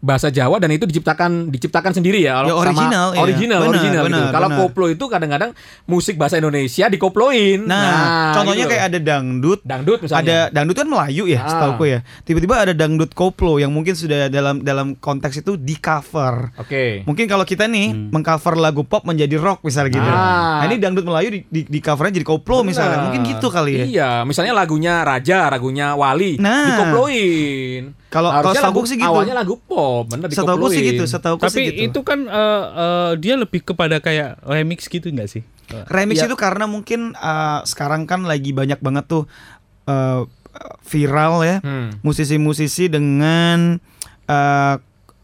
bahasa 0.04 0.28
Jawa 0.28 0.60
dan 0.60 0.68
itu 0.68 0.84
diciptakan 0.84 1.48
diciptakan 1.48 1.90
sendiri 1.90 2.20
ya, 2.20 2.44
Ya, 2.44 2.52
sama- 2.52 2.60
original, 2.60 3.06
iya. 3.10 3.20
original 3.24 3.58
Benar, 3.58 3.72
original 3.72 4.02
gitu. 4.02 4.12
benar, 4.20 4.28
Kalau 4.30 4.48
koplo 4.54 4.86
itu 4.86 5.04
kadang-kadang 5.08 5.50
musik 5.84 6.14
bahasa 6.14 6.36
Indonesia 6.36 6.84
dikoploin. 6.86 7.64
Nah, 7.64 8.36
contohnya 8.36 8.62
gitu 8.62 8.70
kayak 8.70 8.84
ada 8.86 8.98
dangdut, 9.00 9.60
dangdut 9.64 9.98
misalnya. 9.98 10.20
ada 10.20 10.36
dangdut 10.52 10.76
kan 10.76 10.86
Melayu 10.86 11.24
ya, 11.24 11.40
Ah. 11.40 11.48
setahuku 11.48 11.84
ya. 11.86 11.98
Tiba-tiba 12.22 12.54
ada 12.60 12.72
dangdut 12.72 13.10
koplo 13.10 13.56
yang 13.56 13.72
mungkin 13.72 13.96
sudah 13.96 14.28
dalam 14.28 14.60
dalam 14.60 14.92
konteks 14.94 15.40
itu 15.40 15.56
di 15.56 15.74
cover. 15.74 16.52
Oke. 16.56 17.00
Mungkin 17.04 17.24
kalau 17.24 17.42
kita 17.42 17.64
nih 17.64 18.12
mengcover 18.12 18.54
lagu 18.54 18.84
pop 18.84 19.02
menjadi 19.02 19.34
rock 19.34 19.64
misalnya 19.64 19.88
gitu. 19.90 20.04
Ah. 20.04 20.60
Nah, 20.60 20.64
ini 20.66 20.76
dangdut 20.76 21.02
Melayu 21.02 21.28
di, 21.30 21.40
di, 21.46 21.60
di 21.64 21.78
covernya 21.80 22.12
jadi 22.14 22.28
koplo 22.28 22.60
misalnya. 22.60 23.00
Benar. 23.00 23.04
Mungkin 23.08 23.22
gitu 23.26 23.46
kali 23.48 23.72
ya. 23.72 23.84
Iya, 23.86 24.10
misalnya 24.22 24.52
lagunya 24.52 25.00
Raja, 25.00 25.48
lagunya 25.48 25.94
Wali, 25.94 26.36
Nah. 26.36 26.68
dikoploin. 26.68 28.03
Kalau- 28.14 28.30
Harusnya 28.30 28.62
kalau 28.62 28.70
lagu, 28.72 28.86
sih 28.86 28.94
gitu. 28.94 29.10
Awalnya 29.10 29.34
lagu 29.34 29.54
pop, 29.58 30.06
bener 30.06 30.30
Setahuku 30.30 30.66
sih 30.68 30.82
gitu, 30.86 31.02
setahuku 31.04 31.42
Tapi 31.42 31.50
sih 31.52 31.64
gitu. 31.68 31.82
itu 31.90 32.00
kan 32.00 32.22
eh, 32.22 32.64
eh, 32.72 33.10
dia 33.18 33.34
lebih 33.34 33.60
kepada 33.64 33.98
kayak 33.98 34.38
remix 34.40 34.86
gitu 34.86 35.10
nggak 35.10 35.26
sih? 35.26 35.42
Remix 35.88 36.16
Iya. 36.16 36.28
itu 36.28 36.36
karena 36.36 36.64
mungkin 36.64 37.10
uh, 37.12 37.64
sekarang 37.64 38.04
kan 38.04 38.22
lagi 38.22 38.52
banyak 38.52 38.78
banget 38.78 39.04
tuh 39.06 39.24
uh, 39.84 40.28
viral 40.80 41.42
ya 41.42 41.56
Hmm. 41.58 41.90
musisi-musisi 42.00 42.86
dengan 42.86 43.80
uh, 44.24 44.74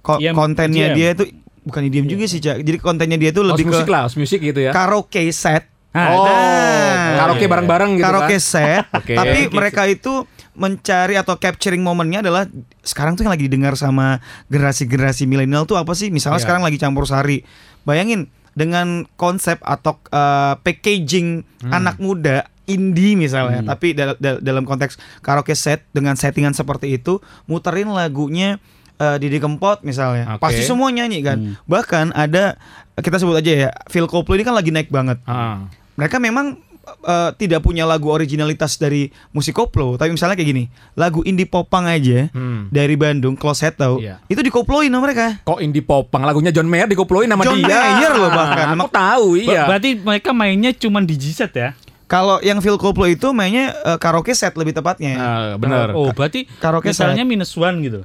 ko- 0.01 0.19
Yang 0.19 0.35
kontennya 0.35 0.91
EDM. 0.91 0.97
dia 0.97 1.09
itu 1.13 1.25
bukan 1.63 1.83
idiom 1.85 2.07
juga 2.09 2.25
sih 2.25 2.41
Cak. 2.41 2.57
Jadi 2.59 2.79
kontennya 2.79 3.15
dia 3.15 3.31
itu 3.31 3.39
House 3.39 3.53
lebih 3.55 3.69
musik 3.69 3.85
ke 3.85 3.93
lah, 3.93 4.01
house 4.03 4.17
musik 4.17 4.41
gitu 4.43 4.61
ya. 4.61 4.73
karaoke 4.73 5.23
set. 5.31 5.69
Ah, 5.91 6.07
oh, 6.09 6.23
nah. 6.23 7.15
karaoke 7.21 7.41
Iya, 7.41 7.51
bareng-bareng 7.51 7.91
gitu 7.93 8.05
karaoke 8.05 8.37
kan. 8.37 8.43
set. 8.43 8.85
Oke. 8.99 9.13
Tapi 9.13 9.39
mereka 9.51 9.83
itu 9.85 10.25
mencari 10.52 11.14
atau 11.14 11.35
capturing 11.35 11.81
momennya 11.81 12.20
adalah 12.20 12.44
sekarang 12.81 13.14
tuh 13.14 13.23
yang 13.23 13.32
lagi 13.32 13.47
didengar 13.47 13.75
sama 13.75 14.19
generasi-generasi 14.47 15.25
milenial 15.25 15.64
tuh 15.64 15.76
apa 15.76 15.93
sih? 15.93 16.08
Misalnya 16.08 16.38
Iya. 16.38 16.44
sekarang 16.44 16.62
lagi 16.62 16.76
campur 16.76 17.05
sari. 17.05 17.43
Bayangin 17.82 18.26
dengan 18.50 19.06
konsep 19.14 19.62
atau 19.62 19.97
uh, 20.11 20.58
packaging 20.61 21.47
Hmm. 21.61 21.73
anak 21.73 21.97
muda 21.97 22.44
indie 22.64 23.14
misalnya, 23.14 23.62
tapi 23.64 23.93
dal- 23.93 24.14
dal- 24.17 24.38
dalam 24.38 24.62
konteks 24.62 24.94
karaoke 25.20 25.52
set 25.52 25.87
dengan 25.91 26.14
settingan 26.14 26.53
seperti 26.53 26.94
itu, 26.94 27.19
muterin 27.44 27.91
lagunya 27.91 28.58
uh, 28.96 29.17
Didi 29.17 29.38
Kempot 29.38 29.81
misalnya. 29.81 30.37
Oke. 30.37 30.43
Pasti 30.44 30.62
semua 30.62 30.88
nyanyi 30.88 31.19
kan. 31.20 31.38
Hmm. 31.41 31.55
Bahkan 31.64 32.12
ada 32.12 32.58
kita 32.94 33.17
sebut 33.17 33.35
aja 33.35 33.53
ya, 33.56 33.70
Phil 33.87 34.05
Koplo 34.05 34.35
ini 34.35 34.43
kan 34.43 34.53
lagi 34.53 34.70
naik 34.70 34.87
banget 34.88 35.19
Ah. 35.25 35.67
mereka 35.94 36.19
memang 36.19 36.58
eh, 37.01 37.31
tidak 37.37 37.61
punya 37.61 37.83
lagu 37.83 38.09
originalitas 38.09 38.75
dari 38.75 39.07
musik 39.31 39.53
koplo 39.53 39.95
tapi 39.95 40.11
misalnya 40.11 40.33
kayak 40.33 40.49
gini 40.49 40.65
lagu 40.95 41.23
indie 41.23 41.45
popang 41.45 41.85
aja 41.85 42.29
Hmm. 42.31 42.67
dari 42.69 42.95
Bandung 42.95 43.35
Close 43.35 43.63
Head 43.63 43.77
tau 43.77 43.97
Iya. 43.97 44.19
itu 44.27 44.41
dikoploin 44.41 44.87
sama 44.87 45.03
mereka 45.03 45.41
Kok 45.41 45.59
indie 45.59 45.81
popang 45.81 46.23
lagunya 46.23 46.51
John 46.51 46.67
Mayer 46.67 46.87
dikoploin 46.87 47.27
sama 47.27 47.43
John 47.43 47.57
dia. 47.57 47.71
Mayer 47.71 48.13
loh 48.15 48.29
bahkan. 48.29 48.67
Aku 48.71 48.79
Mak- 48.81 48.93
tahu, 48.93 49.27
Ba- 49.33 49.43
iya. 49.45 49.63
Berarti 49.65 49.91
mereka 49.97 50.31
mainnya 50.31 50.71
cuma 50.73 50.99
di 51.01 51.15
G-Set 51.15 51.53
ya? 51.53 51.71
kalau 52.07 52.39
yang 52.41 52.59
Phil 52.59 52.75
Koplo 52.75 53.07
itu 53.07 53.31
mainnya 53.31 53.71
eh, 53.77 53.95
karaoke 53.97 54.33
set 54.33 54.51
lebih 54.53 54.73
tepatnya 54.73 55.15
Nah, 55.15 55.55
benar. 55.57 55.93
Oh, 55.93 56.11
berarti 56.11 56.43
Karaoke 56.59 56.91
misalnya 56.91 57.23
minus 57.23 57.55
one 57.55 57.79
gitu. 57.81 58.03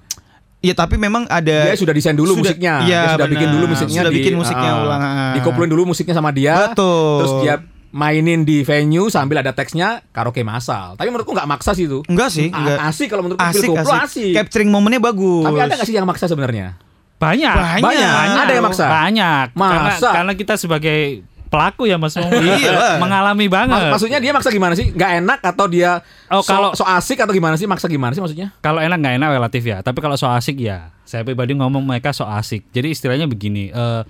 Iya 0.59 0.73
tapi 0.73 0.93
memang 0.95 1.25
ada 1.25 1.69
Dia 1.69 1.73
sudah 1.75 1.89
desain 1.91 2.13
dulu 2.13 2.33
Sudah- 2.33 2.49
musiknya. 2.49 2.73
iya, 2.81 3.01
dia 3.01 3.11
sudah 3.11 3.17
benar. 3.19 3.33
bikin 3.33 3.49
dulu 3.51 3.65
musiknya 3.67 3.99
Sudah 3.99 4.09
di, 4.09 4.17
bikin 4.19 4.33
musiknya 4.35 4.71
ah, 4.71 4.81
ulang, 4.81 5.01
ah. 5.01 5.33
Dikoploin 5.33 5.65
dulu 5.67 5.81
musiknya 5.87 6.13
sama 6.13 6.29
dia. 6.29 6.53
Betul. 6.69 7.17
Terus 7.19 7.33
dia 7.39 7.55
mainin 7.95 8.43
di 8.43 8.59
venue 8.61 9.07
sambil 9.07 9.39
ada 9.39 9.55
teksnya 9.55 10.03
karaoke 10.11 10.43
massal. 10.43 10.99
Tapi 10.99 11.07
menurutku 11.07 11.31
nggak 11.31 11.47
maksa 11.47 11.71
sih 11.71 11.87
itu. 11.87 12.03
enggak 12.05 12.27
sih 12.27 12.51
A- 12.51 12.59
enggak 12.59 12.77
Asik 12.83 13.07
kalau 13.07 13.23
menurutku 13.23 13.39
asik 13.41 13.71
asik. 13.71 13.95
asik. 14.03 14.31
capturing 14.35 14.67
momennya 14.67 14.99
bagus 14.99 15.47
Tapi 15.47 15.57
ada 15.57 15.73
nggak 15.73 15.87
sih 15.87 15.95
yang 15.95 16.03
maksa 16.03 16.27
sebenarnya? 16.27 16.75
Banyak. 17.15 17.55
Banyak. 17.79 18.11
Ada 18.37 18.51
yang 18.51 18.65
maksa? 18.67 18.85
Banyak. 18.85 19.45
Karena, 19.55 19.87
Masa? 19.87 20.09
karena 20.11 20.33
kita 20.35 20.53
sebagai 20.55 21.23
pelaku 21.47 21.87
ya 21.87 21.95
Mas 21.95 22.19
Iya 22.19 22.99
mengalami 22.99 23.47
banget. 23.47 23.79
Mak- 23.79 23.91
maksudnya 23.95 24.19
dia 24.19 24.35
maksa 24.35 24.51
gimana 24.51 24.75
sih? 24.75 24.91
Nggak 24.91 25.11
enak 25.23 25.39
atau 25.45 25.65
dia 25.65 26.03
Oh, 26.27 26.43
so, 26.43 26.51
kalau- 26.51 26.73
so 26.75 26.83
asik 26.83 27.15
atau 27.15 27.31
gimana 27.31 27.55
sih? 27.55 27.63
Maksa 27.63 27.87
gimana 27.87 28.11
sih 28.11 28.19
maksudnya? 28.19 28.51
Kalau 28.59 28.83
enak 28.83 28.99
nggak 28.99 29.15
enak 29.15 29.29
relatif 29.31 29.63
ya. 29.63 29.79
Tapi 29.79 30.03
kalau 30.03 30.19
so 30.19 30.27
asik 30.27 30.59
ya, 30.59 30.91
saya 31.01 31.23
pribadi 31.23 31.55
ngomong 31.55 31.79
mereka 31.79 32.11
so 32.11 32.27
asik. 32.27 32.67
Jadi 32.69 32.91
istilahnya 32.91 33.23
begini, 33.23 33.71
eh, 33.71 34.01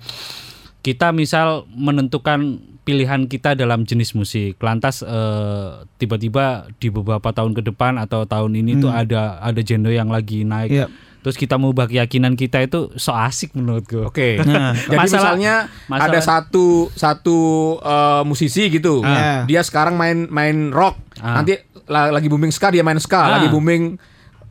kita 0.82 1.14
misal 1.14 1.70
menentukan 1.70 2.58
pilihan 2.86 3.26
kita 3.26 3.52
dalam 3.52 3.82
jenis 3.82 4.14
musik, 4.14 4.62
lantas 4.62 5.02
eh, 5.02 5.68
tiba-tiba 5.98 6.70
di 6.78 6.86
beberapa 6.86 7.28
tahun 7.28 7.50
ke 7.52 7.66
depan 7.66 7.98
atau 7.98 8.22
tahun 8.24 8.54
ini 8.54 8.78
tuh 8.78 8.88
ada 8.88 9.42
ada 9.42 9.58
genre 9.58 9.90
yang 9.90 10.06
lagi 10.06 10.46
naik. 10.46 10.70
Iya. 10.70 10.86
Terus 11.18 11.34
kita 11.34 11.58
mengubah 11.58 11.90
keyakinan 11.90 12.38
kita 12.38 12.62
itu 12.62 12.94
so 12.94 13.10
asik 13.10 13.50
menurutku. 13.52 14.06
Oke. 14.06 14.38
Nah, 14.38 14.78
Jadi 14.78 14.94
masalah- 14.94 15.34
misalnya 15.34 15.54
masalah- 15.90 16.06
ada 16.06 16.20
satu 16.22 16.66
satu 16.94 17.38
eh, 17.76 18.22
musisi 18.22 18.70
gitu. 18.70 19.02
Ah. 19.02 19.42
Dia 19.42 19.66
sekarang 19.66 19.98
main 19.98 20.30
main 20.30 20.70
rock. 20.70 20.94
Ah. 21.18 21.42
Nanti 21.42 21.58
la- 21.90 22.14
lagi 22.14 22.30
booming 22.30 22.54
ska 22.54 22.70
dia 22.70 22.86
main 22.86 23.02
ska, 23.02 23.18
Ah. 23.18 23.30
lagi 23.36 23.50
booming 23.50 23.98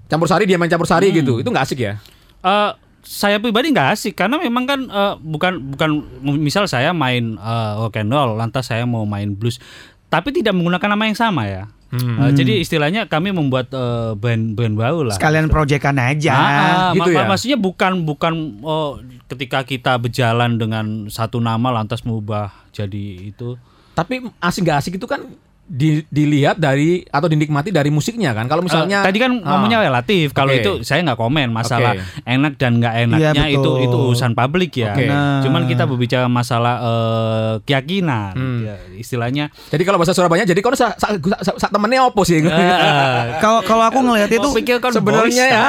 campur 0.06 0.28
sari 0.28 0.44
dia 0.44 0.60
main 0.60 0.68
campur 0.68 0.84
sari 0.86 1.10
Hmm. 1.10 1.18
gitu. 1.18 1.34
Itu 1.40 1.48
nggak 1.48 1.64
asik 1.64 1.80
ya? 1.80 1.96
Eh, 2.44 2.72
saya 3.06 3.38
pribadi 3.38 3.70
nggak 3.70 3.94
asik 3.94 4.14
karena 4.14 4.36
memang 4.36 4.66
kan 4.66 4.80
eh, 4.84 5.14
bukan 5.16 5.54
bukan 5.70 5.90
misal 6.36 6.66
saya 6.66 6.90
main 6.92 7.36
eh, 7.36 7.72
rock 7.78 7.96
and 7.96 8.10
roll 8.10 8.34
lantas 8.34 8.66
saya 8.66 8.84
mau 8.84 9.06
main 9.06 9.32
blues 9.32 9.62
tapi 10.06 10.30
tidak 10.32 10.54
menggunakan 10.54 10.90
nama 10.90 11.04
yang 11.06 11.16
sama 11.16 11.44
ya. 11.46 11.64
Hmm. 11.86 12.18
Eh, 12.20 12.32
jadi 12.34 12.60
istilahnya 12.60 13.06
kami 13.06 13.30
membuat 13.30 13.70
eh, 13.70 14.12
band 14.14 14.54
band 14.54 14.74
baru 14.74 15.06
lah. 15.06 15.16
sekalian 15.16 15.48
proyekan 15.48 15.96
aja 15.96 16.34
Ah, 16.34 16.42
ah, 16.42 16.92
gitu 16.92 17.08
ma- 17.08 17.14
ya? 17.14 17.20
ma- 17.20 17.30
Maksudnya 17.32 17.58
bukan 17.58 17.92
bukan 18.04 18.34
oh, 18.60 18.98
ketika 19.28 19.62
kita 19.62 19.96
berjalan 19.96 20.58
dengan 20.58 20.86
satu 21.08 21.38
nama 21.38 21.70
lantas 21.72 22.02
mengubah 22.02 22.52
jadi 22.72 23.30
itu. 23.30 23.56
Tapi 23.94 24.28
asik 24.40 24.66
nggak 24.66 24.78
asik 24.78 24.94
itu 24.98 25.06
kan 25.06 25.24
di- 25.68 26.06
dilihat 26.06 26.56
dari 26.56 27.02
atau 27.04 27.26
dinikmati 27.26 27.70
dari 27.70 27.90
musiknya 27.90 28.32
kan. 28.32 28.46
Kalau 28.46 28.62
misalnya 28.62 29.02
Eh, 29.02 29.06
tadi 29.06 29.18
kan 29.18 29.34
Ah. 29.36 29.50
ngomongnya 29.52 29.82
relatif. 29.82 30.30
Kalau 30.30 30.50
Oke. 30.50 30.62
itu 30.62 30.72
saya 30.82 31.02
nggak 31.02 31.18
komen 31.18 31.50
masalah 31.50 31.98
Oke. 31.98 32.22
enak 32.24 32.54
dan 32.56 32.78
nggak 32.78 32.96
enaknya 33.04 33.34
Iya, 33.44 33.50
itu 33.52 33.66
betul. 33.66 33.84
itu 33.84 33.96
urusan 34.06 34.32
publik 34.32 34.72
ya. 34.76 34.94
Oke. 34.94 35.06
Nah. 35.06 35.42
Cuman 35.42 35.66
kita 35.66 35.84
berbicara 35.84 36.26
masalah 36.26 36.76
eh, 36.80 37.54
keyakinan, 37.66 38.32
Hmm. 38.32 38.62
ya, 38.64 38.76
istilahnya. 38.96 39.50
Jadi 39.68 39.82
kalau 39.82 39.98
bahasa 39.98 40.14
Surabaya 40.14 40.44
jadi 40.44 40.60
kono 40.60 40.74
sa, 40.74 40.94
sa, 40.94 41.18
sa, 41.42 41.52
sa- 41.58 41.72
temennya 41.72 42.06
opo 42.06 42.22
sih? 42.22 42.38
eh, 42.38 42.46
Kalau 43.44 43.60
kalau 43.62 43.84
aku 43.84 44.00
ngelihat 44.02 44.30
itu 44.30 44.48
kan 44.78 44.92
Sebenarnya 44.92 45.46
ya 45.46 45.64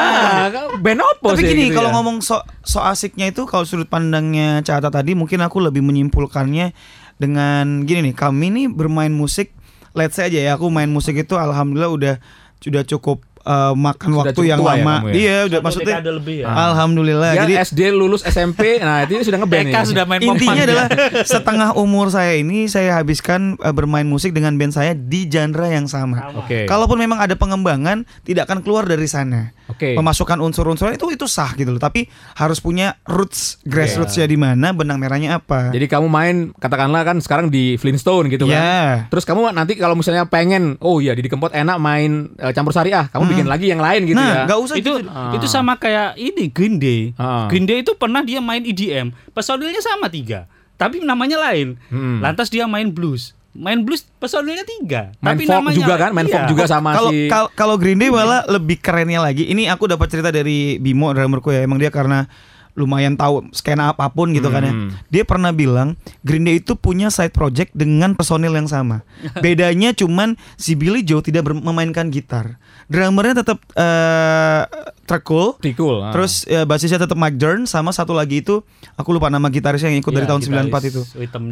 band 0.76 1.00
opo 1.00 1.32
Tapi 1.32 1.40
sih 1.40 1.48
gini, 1.50 1.62
gitu 1.66 1.76
kalau 1.76 1.88
ya? 1.88 1.94
ngomong 1.94 2.16
so, 2.20 2.36
so 2.60 2.78
asiknya 2.78 3.26
itu 3.26 3.44
kalau 3.44 3.64
sudut 3.64 3.86
pandangnya 3.86 4.60
Cata 4.60 4.86
tadi 4.86 5.12
mungkin 5.12 5.40
aku 5.40 5.58
lebih 5.58 5.80
menyimpulkannya 5.80 6.76
dengan 7.16 7.64
gini 7.82 8.00
nih, 8.02 8.14
kami 8.14 8.46
nih 8.50 8.66
bermain 8.68 9.08
musik 9.08 9.56
let's 9.96 10.14
say 10.14 10.28
aja 10.28 10.38
ya, 10.38 10.50
aku 10.54 10.68
main 10.68 10.92
musik 10.92 11.16
itu 11.16 11.34
alhamdulillah 11.34 11.90
udah 11.90 12.14
sudah 12.60 12.84
cukup 12.84 13.24
eh, 13.46 13.72
makan 13.78 14.08
Sudah 14.10 14.20
waktu 14.26 14.42
yang 14.44 14.60
ya 14.60 14.66
lama. 14.66 14.94
ya? 15.06 15.12
Iya, 15.14 15.38
udah 15.46 15.58
Satu 15.62 15.66
maksudnya 15.70 15.96
lebih 16.02 16.36
ya. 16.42 16.46
alhamdulillah. 16.50 17.30
Dia 17.32 17.40
Jadi 17.46 17.54
SD 17.62 17.80
lulus 17.94 18.22
SMP, 18.26 18.82
nah 18.82 19.06
itu 19.06 19.22
sudah 19.22 19.38
ngeband 19.38 19.66
ya. 19.70 19.82
sudah 19.86 20.04
main 20.04 20.20
intinya 20.20 20.62
adalah 20.66 20.86
setengah 21.22 21.68
umur 21.78 22.10
saya 22.10 22.34
ini 22.34 22.66
saya 22.66 22.98
habiskan 22.98 23.54
eh, 23.62 23.70
bermain 23.72 24.04
musik 24.04 24.34
dengan 24.34 24.58
band 24.58 24.74
saya 24.74 24.92
di 24.92 25.30
genre 25.30 25.66
yang 25.70 25.86
sama. 25.86 26.34
Oke. 26.42 26.66
Kalaupun 26.66 26.98
memang 26.98 27.22
ada 27.22 27.38
pengembangan, 27.38 28.02
tidak 28.26 28.50
akan 28.50 28.66
keluar 28.66 28.84
dari 28.84 29.06
sana. 29.06 29.54
Oke. 29.66 29.98
Memasukkan 29.98 30.38
unsur-unsur 30.38 30.94
itu 30.94 31.06
itu 31.10 31.26
sah 31.26 31.50
gitu 31.58 31.74
loh. 31.74 31.82
Tapi 31.82 32.06
harus 32.38 32.62
punya 32.62 32.98
roots 33.06 33.58
grassrootsnya 33.66 34.26
di 34.26 34.38
mana, 34.38 34.70
benang 34.70 34.98
merahnya 34.98 35.42
apa. 35.42 35.74
Jadi 35.74 35.86
kamu 35.90 36.06
main 36.06 36.34
katakanlah 36.54 37.02
kan 37.02 37.18
sekarang 37.18 37.50
di 37.50 37.74
Flintstone 37.78 38.30
gitu 38.30 38.46
kan. 38.46 38.58
Ya. 38.58 38.82
Terus 39.10 39.26
kamu 39.26 39.50
nanti 39.54 39.74
kalau 39.74 39.98
misalnya 39.98 40.26
pengen, 40.30 40.78
oh 40.78 41.02
iya 41.02 41.18
di 41.18 41.26
Kempot 41.26 41.50
enak 41.50 41.76
main 41.82 42.30
eh, 42.38 42.52
campur 42.54 42.70
sari 42.70 42.94
ah, 42.94 43.10
kamu 43.10 43.35
bikin 43.36 43.46
lagi 43.46 43.66
yang 43.68 43.78
lain 43.78 44.00
gitu 44.04 44.16
Hmm. 44.16 44.24
ya. 44.24 44.32
nah, 44.32 44.44
nggak 44.44 44.58
usah 44.58 44.74
itu 44.74 44.92
gitu. 44.96 45.06
Ah. 45.06 45.32
itu 45.32 45.46
sama 45.46 45.72
kayak 45.74 46.16
ini 46.16 46.48
Green 46.48 46.76
Day. 46.76 47.12
Ah. 47.14 47.44
Green 47.46 47.64
Day 47.64 47.80
itu 47.80 47.92
pernah 47.92 48.20
dia 48.20 48.40
main 48.40 48.60
EDM, 48.60 49.12
personilnya 49.30 49.78
sama 49.78 50.08
tiga, 50.08 50.48
tapi 50.74 50.98
namanya 50.98 51.36
lain. 51.42 51.76
Hmm. 51.86 52.18
Lantas 52.18 52.48
dia 52.48 52.64
main 52.64 52.88
blues, 52.88 53.30
main 53.52 53.80
blues 53.80 54.04
personilnya 54.16 54.62
tiga, 54.62 55.12
Main 55.16 55.34
tapi 55.34 55.44
folk 55.44 55.56
namanya 55.58 55.76
juga 55.76 55.94
kan, 55.96 56.10
main 56.10 56.24
iya. 56.24 56.34
folk 56.34 56.46
juga 56.48 56.64
sama 56.64 56.90
Kalau 56.92 57.10
si 57.10 57.26
kal- 57.26 57.52
kalau 57.52 57.76
Green 57.76 57.96
Day 57.96 58.08
malah 58.08 58.44
lebih 58.46 58.76
kerennya 58.76 59.18
lagi. 59.18 59.44
Ini 59.44 59.68
aku 59.68 59.86
dapat 59.86 60.08
cerita 60.08 60.28
dari 60.28 60.76
Bimo 60.76 61.10
drummerku 61.10 61.48
ya. 61.48 61.60
Emang 61.60 61.76
dia 61.76 61.88
karena 61.88 62.28
lumayan 62.76 63.16
tahu 63.16 63.48
skena 63.50 63.90
apa 63.90 64.06
pun 64.06 64.30
gitu 64.30 64.46
kan 64.46 64.60
ya. 64.60 64.70
Hmm. 64.70 64.92
Dia 65.08 65.24
pernah 65.24 65.50
bilang 65.50 65.96
Green 66.20 66.44
Day 66.44 66.60
itu 66.60 66.72
punya 66.74 67.08
side 67.08 67.32
project 67.32 67.72
dengan 67.72 68.12
personil 68.12 68.52
yang 68.52 68.68
sama. 68.68 69.00
Bedanya 69.40 69.90
cuman 69.90 70.28
si 70.54 70.72
Billy 70.72 71.00
Joe 71.00 71.20
tidak 71.20 71.42
memainkan 71.48 72.06
gitar. 72.06 72.60
Drummernya 72.86 73.42
tetap 73.42 73.58
eh 73.72 74.62
Trekul. 75.02 75.54
Trikul. 75.56 76.02
ah. 76.02 76.10
Terus 76.10 76.42
ya, 76.44 76.62
basisnya 76.62 76.98
tetap 76.98 77.14
Mike 77.14 77.36
Dern 77.36 77.62
sama 77.64 77.90
satu 77.90 78.10
lagi 78.10 78.42
itu 78.42 78.66
aku 78.92 79.08
lupa 79.08 79.26
nama 79.26 79.46
gitarisnya 79.46 79.88
yang 79.88 80.02
ikut 80.02 80.10
dari 80.10 80.26
Iya, 80.26 80.30
tahun 80.34 80.40
94 80.42 80.66
gitaris 80.66 80.84
itu. 80.84 81.02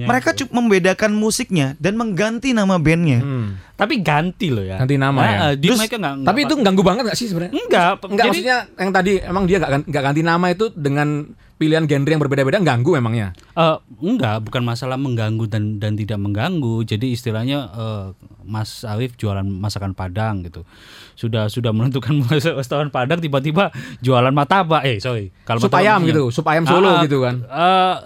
Mereka 0.04 0.28
itu. 0.28 0.38
cuma 0.42 0.58
membedakan 0.60 1.10
musiknya 1.12 1.78
dan 1.78 1.94
mengganti 1.94 2.50
nama 2.50 2.76
bandnya. 2.76 3.22
Hmm. 3.22 3.62
tapi 3.74 3.98
ganti 3.98 4.50
loh 4.50 4.62
ya. 4.62 4.78
Ganti 4.78 4.94
nama 4.94 5.18
ya. 5.18 5.26
Ah, 5.26 5.34
ah, 5.34 5.52
dia 5.52 5.70
Terus- 5.70 5.80
mereka 5.80 5.96
nggak- 5.96 6.16
Tapi 6.20 6.38
nggak 6.40 6.46
itu 6.46 6.54
ganggu 6.62 6.82
banget 6.84 7.02
gak 7.04 7.16
sih 7.16 7.26
sebenarnya? 7.26 7.52
enggak. 7.56 7.92
Enggak 8.00 8.10
Jadi- 8.14 8.30
maksudnya 8.30 8.58
yang 8.76 8.90
tadi 8.92 9.12
emang 9.20 9.44
dia 9.44 9.56
gak, 9.56 9.70
nggak 9.86 10.02
ganti 10.04 10.22
nama 10.24 10.46
itu 10.48 10.66
dengan 10.72 11.08
pilihan 11.54 11.86
genre 11.86 12.10
yang 12.10 12.22
berbeda-beda 12.22 12.58
ganggu 12.60 12.98
emangnya. 12.98 13.32
Eh, 13.54 13.76
enggak, 14.02 14.42
bukan 14.44 14.62
masalah 14.62 14.98
mengganggu 14.98 15.46
dan 15.46 15.78
dan 15.78 15.94
tidak 15.94 16.18
mengganggu. 16.18 16.82
Jadi 16.82 17.14
istilahnya 17.14 17.70
eh, 17.72 18.06
Mas 18.44 18.82
Arif 18.82 19.14
jualan 19.16 19.44
masakan 19.44 19.94
Padang 19.94 20.42
gitu. 20.42 20.66
Sudah 21.14 21.46
sudah 21.46 21.70
menentukan 21.70 22.14
masakan 22.58 22.90
Padang 22.90 23.22
tiba-tiba 23.22 23.70
jualan 24.02 24.34
martabak. 24.34 24.82
Eh, 24.84 24.98
sorry. 24.98 25.30
Kalau 25.46 25.62
Sup 25.62 25.72
ayam 25.74 26.02
gitu, 26.04 26.28
sup 26.28 26.46
ayam 26.50 26.66
Solo 26.66 26.90
ah, 26.90 27.02
gitu 27.02 27.22
kan. 27.22 27.40
eh, 27.46 27.96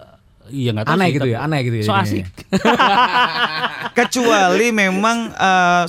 iya 0.48 0.70
nggak 0.72 0.86
tahu 0.88 0.94
Aneh 0.96 1.06
sih, 1.08 1.14
gitu 1.16 1.26
tapi- 1.28 1.34
ya, 1.34 1.38
aneh 1.44 1.60
gitu 1.64 1.76
ya. 1.76 1.84
So 1.84 1.92
jadinya 1.92 2.04
asik. 2.04 2.24
ya. 2.24 2.28
kecuali 3.98 4.66
memang 4.70 5.18
eh, 5.32 5.84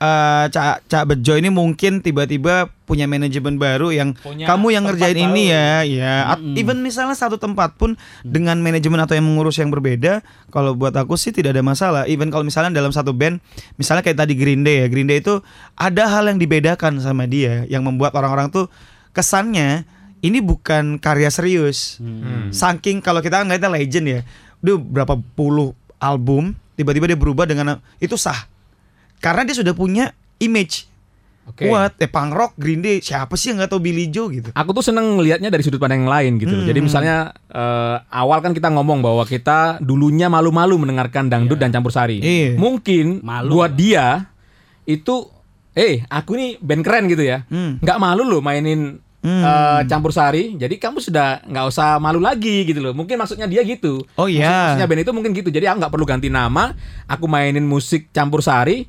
eh, 0.00 0.44
Cak 0.50 0.88
Cak 0.90 1.04
Bejo 1.10 1.34
ini 1.38 1.50
mungkin 1.52 2.00
tiba-tiba 2.00 2.70
punya 2.84 3.08
manajemen 3.08 3.56
baru 3.56 3.96
yang 3.96 4.12
Punya 4.12 4.44
kamu 4.44 4.66
yang 4.76 4.84
ngerjain 4.84 5.16
ini 5.16 5.48
ya, 5.48 5.88
ya. 5.88 6.36
At- 6.36 6.44
Even 6.54 6.84
misalnya 6.84 7.16
satu 7.16 7.40
tempat 7.40 7.80
pun 7.80 7.96
dengan 8.20 8.60
manajemen 8.60 9.00
atau 9.00 9.16
yang 9.16 9.24
mengurus 9.24 9.56
yang 9.56 9.72
berbeda, 9.72 10.20
kalau 10.52 10.76
buat 10.76 10.92
aku 10.92 11.16
sih 11.16 11.32
tidak 11.32 11.56
ada 11.56 11.64
masalah. 11.64 12.04
Even 12.04 12.28
kalau 12.28 12.44
misalnya 12.44 12.76
dalam 12.76 12.92
satu 12.92 13.16
band, 13.16 13.40
misalnya 13.80 14.04
kayak 14.04 14.20
tadi 14.20 14.36
Green 14.36 14.60
Day 14.60 14.84
ya, 14.84 14.86
Green 14.92 15.08
Day 15.08 15.24
itu 15.24 15.40
ada 15.74 16.04
hal 16.12 16.28
yang 16.28 16.36
dibedakan 16.36 17.00
sama 17.00 17.24
dia, 17.24 17.64
yang 17.72 17.80
membuat 17.88 18.12
orang-orang 18.12 18.52
tuh 18.52 18.68
kesannya 19.16 19.88
ini 20.20 20.44
bukan 20.44 21.00
karya 21.00 21.32
serius. 21.32 21.96
Hmm. 22.04 22.52
Saking 22.52 23.00
kalau 23.00 23.24
kita 23.24 23.40
ngeliatnya 23.40 23.72
legend 23.72 24.06
ya, 24.08 24.20
udah 24.60 24.76
berapa 24.76 25.14
puluh 25.32 25.72
album, 25.96 26.52
tiba-tiba 26.76 27.08
dia 27.08 27.16
berubah 27.16 27.48
dengan 27.48 27.80
itu 27.96 28.20
sah. 28.20 28.44
Karena 29.24 29.42
dia 29.42 29.56
sudah 29.56 29.72
punya 29.72 30.12
image 30.36 30.84
Oke. 31.44 31.64
kuat. 31.64 31.96
Eh 31.96 32.06
punk 32.06 32.32
rock, 32.32 32.52
Green 32.56 32.80
Day, 32.80 33.00
siapa 33.00 33.32
sih 33.34 33.48
yang 33.48 33.60
nggak 33.60 33.70
tahu 33.70 33.80
Billy 33.80 34.08
Joe 34.08 34.28
gitu? 34.28 34.48
Aku 34.50 34.72
tuh 34.72 34.80
seneng 34.80 35.16
ngelihatnya 35.16 35.48
dari 35.48 35.60
sudut 35.60 35.76
pandang 35.76 36.04
yang 36.04 36.12
lain 36.12 36.32
gitu. 36.36 36.52
loh. 36.52 36.64
Jadi 36.64 36.80
Hmm. 36.80 36.86
misalnya 36.86 37.16
eh, 37.48 37.96
awal 38.10 38.40
kan 38.40 38.52
kita 38.52 38.68
ngomong 38.68 39.00
bahwa 39.00 39.24
kita 39.24 39.76
dulunya 39.78 40.28
malu-malu 40.28 40.76
mendengarkan 40.76 41.28
dangdut 41.28 41.56
dan 41.56 41.68
campur 41.70 41.88
sari. 41.88 42.18
Iya. 42.18 42.56
Mungkin 42.56 43.20
Malu. 43.20 43.56
buat 43.56 43.72
dia 43.72 44.28
itu, 44.82 45.28
eh 45.72 46.04
aku 46.06 46.32
nih 46.34 46.50
band 46.58 46.82
keren 46.82 47.04
gitu 47.06 47.22
ya. 47.22 47.44
Hmm. 47.46 47.76
Nggak 47.78 47.98
malu 47.98 48.24
loh 48.24 48.40
mainin 48.40 49.00
Hmm. 49.20 49.40
eh, 49.40 49.80
campur 49.86 50.12
sari. 50.12 50.52
Jadi 50.52 50.76
kamu 50.76 51.00
sudah 51.00 51.40
nggak 51.42 51.64
usah 51.66 51.96
malu 51.96 52.20
lagi 52.20 52.64
gitu 52.64 52.80
loh. 52.80 52.92
Mungkin 52.92 53.16
maksudnya 53.16 53.44
dia 53.44 53.64
gitu. 53.64 54.04
Oh 54.16 54.28
iya. 54.28 54.76
Maksudnya 54.76 54.84
band 54.86 55.00
itu 55.00 55.12
mungkin 55.12 55.32
gitu. 55.32 55.48
Jadi 55.48 55.64
aku 55.64 55.76
nggak 55.76 55.92
perlu 55.92 56.04
ganti 56.04 56.28
nama. 56.28 56.76
Aku 57.06 57.24
mainin 57.24 57.64
musik 57.64 58.08
campur 58.10 58.40
sari 58.40 58.84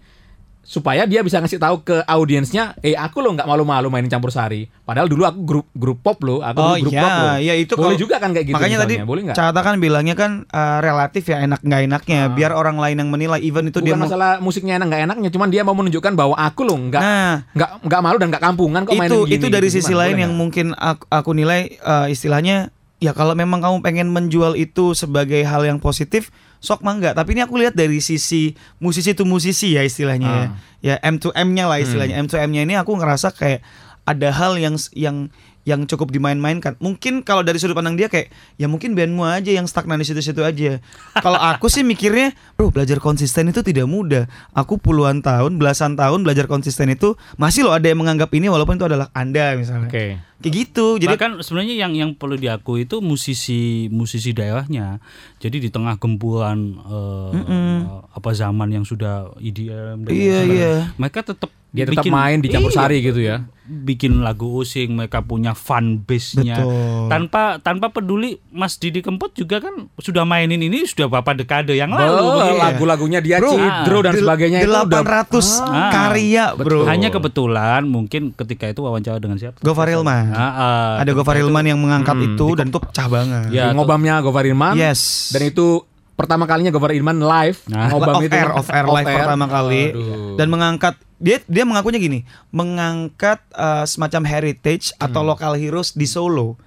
supaya 0.65 1.05
dia 1.05 1.21
bisa 1.21 1.37
ngasih 1.37 1.55
tahu 1.55 1.77
ke 1.79 2.01
audiensnya, 2.03 2.73
eh 2.79 2.91
aku 2.91 3.21
loh 3.21 3.31
nggak 3.31 3.45
malu-malu 3.45 3.87
mainin 3.87 4.09
campur 4.09 4.27
sari. 4.27 4.65
Padahal 4.81 5.05
dulu 5.05 5.21
aku 5.21 5.39
grup 5.39 5.67
grup 5.71 6.01
pop 6.01 6.17
loh, 6.19 6.41
aku 6.41 6.57
Oh 6.57 6.73
dulu 6.73 6.81
grup 6.81 6.91
iya, 6.91 7.01
pop 7.01 7.13
loh. 7.13 7.35
ya 7.39 7.53
itu 7.53 7.73
boleh 7.73 7.85
kalau- 7.87 8.01
juga 8.01 8.15
kan 8.17 8.29
kayak 8.31 8.45
gitu. 8.45 8.55
Makanya 8.57 8.77
tadi 8.79 8.89
misalnya. 8.91 9.05
boleh 9.05 9.21
nggak? 9.23 9.37
Cata 9.37 9.59
kan 9.61 9.75
bilangnya 9.77 10.15
kan 10.15 10.31
eh, 10.43 10.77
relatif 10.81 11.23
ya 11.23 11.37
enak 11.39 11.61
nggak 11.61 11.81
enaknya, 11.85 12.19
biar 12.29 12.51
orang 12.51 12.75
lain 12.75 12.97
yang 12.97 13.07
menilai. 13.07 13.39
Even 13.39 13.69
itu 13.69 13.77
Bukan 13.77 13.85
dia 13.85 13.93
mau 13.93 14.03
masalah 14.03 14.41
musiknya 14.41 14.73
enak 14.75 14.87
nggak 14.89 15.01
enaknya, 15.05 15.29
cuman 15.29 15.47
dia 15.47 15.61
mau 15.61 15.75
menunjukkan 15.75 16.13
bahwa 16.13 16.33
aku 16.33 16.61
loh 16.61 16.77
nggak 16.81 16.99
Nah, 16.99 17.33
nggak 17.51 17.69
nggak 17.85 18.01
malu 18.01 18.17
dan 18.17 18.27
nggak 18.27 18.43
kampungan 18.43 18.81
kok 18.83 18.93
mainin 18.95 19.05
itu 19.07 19.17
gini. 19.23 19.35
itu 19.35 19.47
dari 19.47 19.67
gitu. 19.67 19.75
sisi 19.77 19.85
Gimana? 19.87 20.01
lain 20.01 20.09
Boleh 20.09 20.19
yang 20.19 20.31
nggak? 20.31 20.41
mungkin 20.41 20.65
aku, 20.73 21.03
aku 21.07 21.29
nilai 21.31 21.61
eh, 21.71 22.07
istilahnya 22.09 22.57
ya 22.97 23.11
kalau 23.11 23.31
memang 23.31 23.59
kamu 23.59 23.77
pengen 23.79 24.07
menjual 24.09 24.55
itu 24.55 24.91
sebagai 24.91 25.39
hal 25.41 25.61
yang 25.61 25.77
positif 25.77 26.33
sok 26.59 26.81
mangga 26.81 27.13
tapi 27.13 27.33
ini 27.37 27.41
aku 27.43 27.57
lihat 27.59 27.73
dari 27.73 27.99
sisi 27.99 28.55
musisi 28.79 29.11
itu 29.13 29.23
musisi 29.23 29.75
ya 29.75 29.83
istilahnya 29.83 30.27
Ah. 30.27 30.45
ya 30.81 30.95
ya 30.95 30.95
M 31.01 31.17
to 31.17 31.33
M-nya 31.33 31.65
lah 31.65 31.81
istilahnya. 31.81 32.15
M 32.21 32.27
to 32.29 32.37
M-nya 32.37 32.61
ini 32.63 32.73
aku 32.77 32.93
ngerasa 32.93 33.33
kayak 33.33 33.65
ada 34.05 34.29
hal 34.29 34.57
yang 34.61 34.77
yang 34.93 35.33
yang 35.65 35.83
cukup 35.89 36.13
dimain-mainkan. 36.13 36.77
Mungkin 36.77 37.25
kalau 37.25 37.41
dari 37.41 37.57
sudut 37.57 37.73
pandang 37.73 37.97
dia 37.97 38.05
kayak 38.05 38.29
ya 38.55 38.69
mungkin 38.69 38.93
bandmu 38.93 39.25
aja 39.25 39.49
yang 39.49 39.65
stagnan 39.65 39.97
di 39.97 40.05
situ-situ 40.05 40.45
aja. 40.45 40.77
kalau 41.25 41.41
aku 41.41 41.67
sih 41.67 41.81
mikirnya, 41.81 42.37
bro 42.53 42.69
belajar 42.69 43.01
konsisten 43.01 43.49
itu 43.49 43.65
tidak 43.65 43.89
mudah. 43.89 44.29
Aku 44.53 44.77
puluhan 44.77 45.25
tahun, 45.25 45.57
belasan 45.57 45.97
tahun 45.97 46.21
belajar 46.21 46.45
konsisten 46.45 46.93
itu 46.93 47.17
masih 47.41 47.65
loh 47.65 47.73
ada 47.73 47.89
yang 47.89 47.97
menganggap 47.97 48.29
ini 48.37 48.45
walaupun 48.45 48.77
itu 48.77 48.85
adalah 48.85 49.09
anda 49.17 49.57
misalnya. 49.57 49.89
Oke. 49.89 50.21
Kayak 50.35 50.53
gitu. 50.53 51.01
Jadi 51.01 51.15
Bahkan 51.17 51.31
sebenarnya 51.41 51.75
yang 51.79 51.97
yang 51.97 52.11
perlu 52.13 52.37
diakui 52.37 52.85
itu 52.85 53.01
musisi 53.01 53.89
musisi 53.89 54.35
daerahnya. 54.35 55.01
Jadi 55.41 55.57
di 55.57 55.69
tengah 55.73 55.97
gempuran 55.97 56.77
eh, 56.85 57.81
apa 58.13 58.29
zaman 58.37 58.69
yang 58.69 58.85
sudah 58.85 59.33
dan 59.41 60.05
Iya, 60.05 60.45
sebagainya, 60.45 60.53
iya. 60.53 60.73
mereka 61.01 61.25
tetap 61.25 61.49
Dia 61.69 61.83
tetap 61.83 62.01
bikin- 62.01 62.13
main 62.13 62.37
di 62.39 62.47
campur 62.47 62.69
Iya, 62.69 62.77
sari 62.77 62.97
gitu 62.99 63.19
ya. 63.19 63.37
bikin 63.65 64.21
lagu 64.21 64.61
using, 64.61 64.93
mereka 64.93 65.19
punya 65.19 65.51
fan 65.51 65.97
base-nya. 65.99 66.61
Betul. 66.61 67.09
Tanpa 67.09 67.41
tanpa 67.57 67.89
peduli 67.89 68.37
Mas 68.47 68.77
Didi 68.77 69.01
Kempot 69.01 69.33
juga 69.33 69.57
kan 69.57 69.89
sudah 69.97 70.21
mainin 70.21 70.61
ini 70.61 70.85
sudah 70.85 71.09
berapa 71.09 71.33
dekade 71.33 71.73
yang 71.73 71.89
Be, 71.89 71.97
lalu. 71.97 72.21
begitu. 72.31 72.55
lagu-lagunya 72.55 73.19
dia 73.19 73.41
Bro, 73.41 73.51
Cidro 73.51 73.99
dan 73.99 74.13
sebagainya 74.13 74.59
itu 74.61 74.69
udah 74.69 74.85
800 74.85 75.59
Ah, 75.59 75.89
karya, 75.89 76.53
bro. 76.53 76.85
Hanya 76.85 77.09
kebetulan 77.09 77.81
mungkin 77.83 78.31
ketika 78.31 78.69
itu 78.69 78.79
wawancara 78.79 79.17
dengan 79.17 79.35
siapa? 79.35 79.57
Gofar 79.59 79.89
Hilman. 79.89 80.29
Ah, 80.29 80.37
ah, 80.37 80.89
Ada 80.95 81.09
ketika 81.09 81.17
Gofar 81.19 81.33
itu- 81.33 81.41
Hilman 81.43 81.65
yang 81.65 81.79
mengangkat 81.79 82.15
Hmm, 82.15 82.27
itu 82.29 82.47
dan 82.53 82.65
itu 82.67 82.79
pecah 82.79 83.07
banget. 83.07 83.49
Ya, 83.49 83.73
ngobamnya 83.73 84.21
Gofar 84.21 84.45
Irman. 84.45 84.77
Yes. 84.77 85.33
Dan 85.33 85.41
itu 85.43 85.81
pertama 86.15 86.47
kalinya 86.47 86.71
Gofar 86.71 86.91
Irman 86.91 87.19
live 87.19 87.59
Nah. 87.67 87.91
ngobam 87.91 88.15
off 88.15 88.23
itu 88.23 88.31
air, 88.31 88.49
off 88.49 88.69
air 88.71 88.87
live 88.87 89.03
pertama 89.05 89.45
kali 89.45 89.83
Aduh. 89.91 90.35
dan 90.35 90.47
mengangkat 90.47 90.95
dia 91.15 91.39
dia 91.47 91.63
mengakunya 91.63 91.95
gini, 91.95 92.19
mengangkat 92.49 93.39
eh, 93.51 93.83
semacam 93.85 94.21
heritage 94.25 94.91
atau 94.95 95.23
Hmm. 95.23 95.29
lokal 95.31 95.53
heroes 95.55 95.91
di 95.91 96.03
Solo 96.03 96.59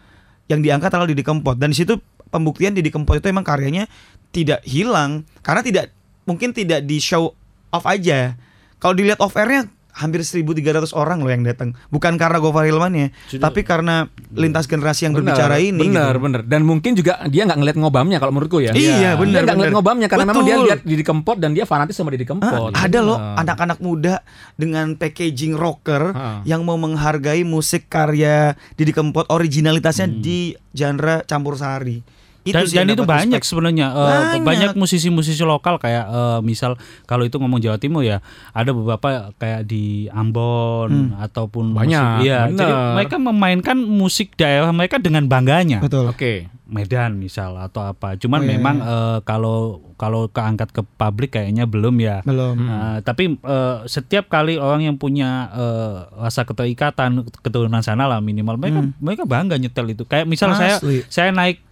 yang 0.46 0.60
diangkat 0.60 0.88
adalah 0.88 1.04
Didi 1.04 1.20
Kempot 1.20 1.56
dan 1.56 1.72
di 1.72 1.76
situ 1.76 2.00
pembuktian 2.28 2.72
Didi 2.72 2.88
Kempot 2.88 3.16
itu 3.16 3.28
emang 3.28 3.44
karyanya 3.44 3.84
tidak 4.28 4.64
hilang 4.64 5.24
karena 5.40 5.60
tidak 5.60 5.84
mungkin 6.24 6.52
tidak 6.52 6.84
di 6.84 6.96
show 6.96 7.32
off 7.68 7.84
aja. 7.84 8.36
Kalau 8.78 8.92
dilihat 8.92 9.20
off 9.20 9.32
airnya 9.34 9.68
hampir 9.90 10.20
1.300 10.20 10.44
orang 10.92 11.18
loh 11.18 11.28
yang 11.28 11.42
datang. 11.42 11.74
Bukan 11.88 12.14
karena 12.14 12.38
Gofar 12.38 12.64
Hilman 12.64 12.92
ya, 12.92 13.08
tapi 13.34 13.62
karena 13.62 14.06
lintas 14.30 14.64
generasi 14.64 15.04
yang 15.04 15.12
Bener, 15.12 15.32
berbicara 15.32 15.58
ini. 15.58 15.80
bener 15.80 16.12
gitu. 16.12 16.22
bener 16.22 16.40
dan 16.44 16.60
mungkin 16.62 16.92
juga 16.92 17.18
dia 17.26 17.42
nggak 17.42 17.58
ngeliat 17.58 17.76
ngobamnya 17.76 18.18
kalau 18.18 18.30
menurutku 18.30 18.58
ya 18.58 18.70
Iya, 18.70 19.16
bener, 19.16 19.42
dia 19.42 19.44
nggak 19.44 19.56
ngeliat 19.56 19.74
ngobamnya 19.74 20.06
karena 20.06 20.24
memang 20.24 20.44
dia 20.44 20.54
Betul. 20.54 20.66
lihat 20.66 20.80
Didi 20.82 21.02
Kempot 21.02 21.36
dan 21.36 21.50
dia 21.50 21.64
fanatis 21.64 21.92
sama 21.92 22.08
Didi 22.08 22.22
Ah, 22.22 22.28
Kempot 22.28 22.70
ada 22.70 22.98
loh 23.00 23.18
anak-anak 23.18 23.78
muda 23.78 24.20
dengan 24.54 24.94
packaging 24.94 25.54
rocker 25.54 26.12
Ah. 26.12 26.40
yang 26.44 26.62
mau 26.62 26.76
menghargai 26.76 27.42
musik 27.42 27.88
karya 27.88 28.54
Didi 28.74 28.92
Kempot 28.92 29.26
originalitasnya 29.28 30.06
di 30.06 30.52
genre 30.70 31.24
campur 31.24 31.54
sari. 31.54 32.17
Dan, 32.50 32.62
sih 32.64 32.74
dan 32.74 32.84
yang 32.84 32.94
itu 32.94 33.04
banyak 33.04 33.28
respect. 33.34 33.46
sebenarnya 33.46 33.86
Eh, 33.88 33.98
Banyak. 33.98 34.42
banyak 34.42 34.70
musisi-musisi 34.74 35.42
lokal 35.42 35.76
kayak 35.76 36.04
eh, 36.04 36.38
misal 36.40 36.74
kalau 37.04 37.22
itu 37.22 37.34
ngomong 37.34 37.58
Jawa 37.58 37.76
Timur 37.76 38.00
ya 38.00 38.20
ada 38.50 38.70
beberapa 38.70 39.08
kayak 39.34 39.64
di 39.64 40.06
Ambon 40.08 41.16
ataupun 41.16 41.72
Banyak, 41.72 42.04
musik, 42.16 42.24
iya 42.24 42.46
bener. 42.46 42.60
jadi 42.60 42.74
mereka 42.94 43.16
memainkan 43.16 43.76
musik 43.78 44.34
daerah 44.34 44.70
mereka 44.70 44.96
dengan 44.96 45.24
bangganya 45.24 45.78
Betul. 45.78 46.08
oke 46.08 46.32
Medan 46.64 47.16
misal 47.16 47.56
atau 47.56 47.80
apa 47.82 48.14
cuman 48.14 48.38
Oh, 48.38 48.44
iya, 48.44 48.50
memang 48.50 48.76
iya. 48.78 48.86
eh, 48.86 49.18
kalau 49.22 49.58
kalau 49.96 50.28
keangkat 50.28 50.70
ke 50.70 50.84
publik 50.94 51.32
kayaknya 51.32 51.64
belum 51.64 51.96
ya 51.98 52.20
Belum. 52.22 52.54
Nah, 52.60 53.00
tapi 53.00 53.34
eh, 53.34 53.76
setiap 53.84 54.28
kali 54.28 54.54
orang 54.54 54.84
yang 54.84 54.94
punya 54.94 55.48
eh, 55.50 55.94
rasa 56.18 56.44
keterikatan 56.44 57.24
keturunan 57.40 57.80
sana 57.80 58.04
lah 58.04 58.20
minimal 58.20 58.56
mereka 58.56 58.80
mereka 59.00 59.22
bangga 59.24 59.56
nyetel 59.56 59.88
itu 59.88 60.04
kayak 60.04 60.28
misal 60.28 60.52
saya 60.52 60.76
saya 61.08 61.30
naik 61.30 61.64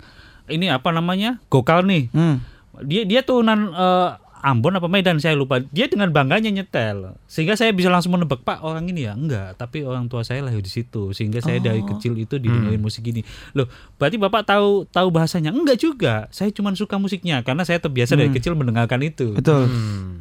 ini 0.49 0.67
apa 0.69 0.91
namanya? 0.91 1.39
Gokal 1.49 1.85
nih. 1.85 2.09
Hmm. 2.11 2.43
dia 2.85 3.09
dia 3.09 3.25
turunan 3.25 3.73
eh, 3.73 4.11
Ambon 4.47 4.79
apa 4.79 4.87
Medan 4.87 5.19
saya 5.19 5.35
lupa. 5.35 5.59
Dia 5.59 5.91
dengan 5.91 6.13
bangganya 6.15 6.53
nyetel. 6.55 7.19
Sehingga 7.27 7.59
saya 7.59 7.75
bisa 7.75 7.91
langsung 7.91 8.15
menebak 8.15 8.47
pak 8.47 8.63
orang 8.63 8.87
ini 8.87 9.09
ya? 9.09 9.19
Enggak 9.19 9.59
tapi 9.59 9.83
orang 9.83 10.07
tua 10.07 10.23
saya 10.23 10.45
lahir 10.45 10.63
di 10.63 10.71
situ. 10.71 11.11
Sehingga 11.11 11.43
saya 11.43 11.59
dari 11.59 11.83
Oh. 11.83 11.89
kecil 11.91 12.15
itu 12.15 12.39
didengerin 12.39 12.79
musik 12.79 13.03
ini. 13.11 13.27
Loh 13.59 13.67
berarti 13.99 14.21
bapak 14.21 14.47
tahu 14.47 14.87
tahu 14.87 15.09
bahasanya? 15.11 15.51
Enggak 15.51 15.83
juga. 15.83 16.31
Saya 16.31 16.55
cuma 16.55 16.71
suka 16.79 16.95
musiknya 16.95 17.43
karena 17.43 17.67
saya 17.67 17.83
terbiasa 17.83 18.15
dari 18.15 18.31
kecil 18.31 18.55
mendengarkan 18.55 19.03
itu. 19.03 19.35
Betul. 19.35 19.67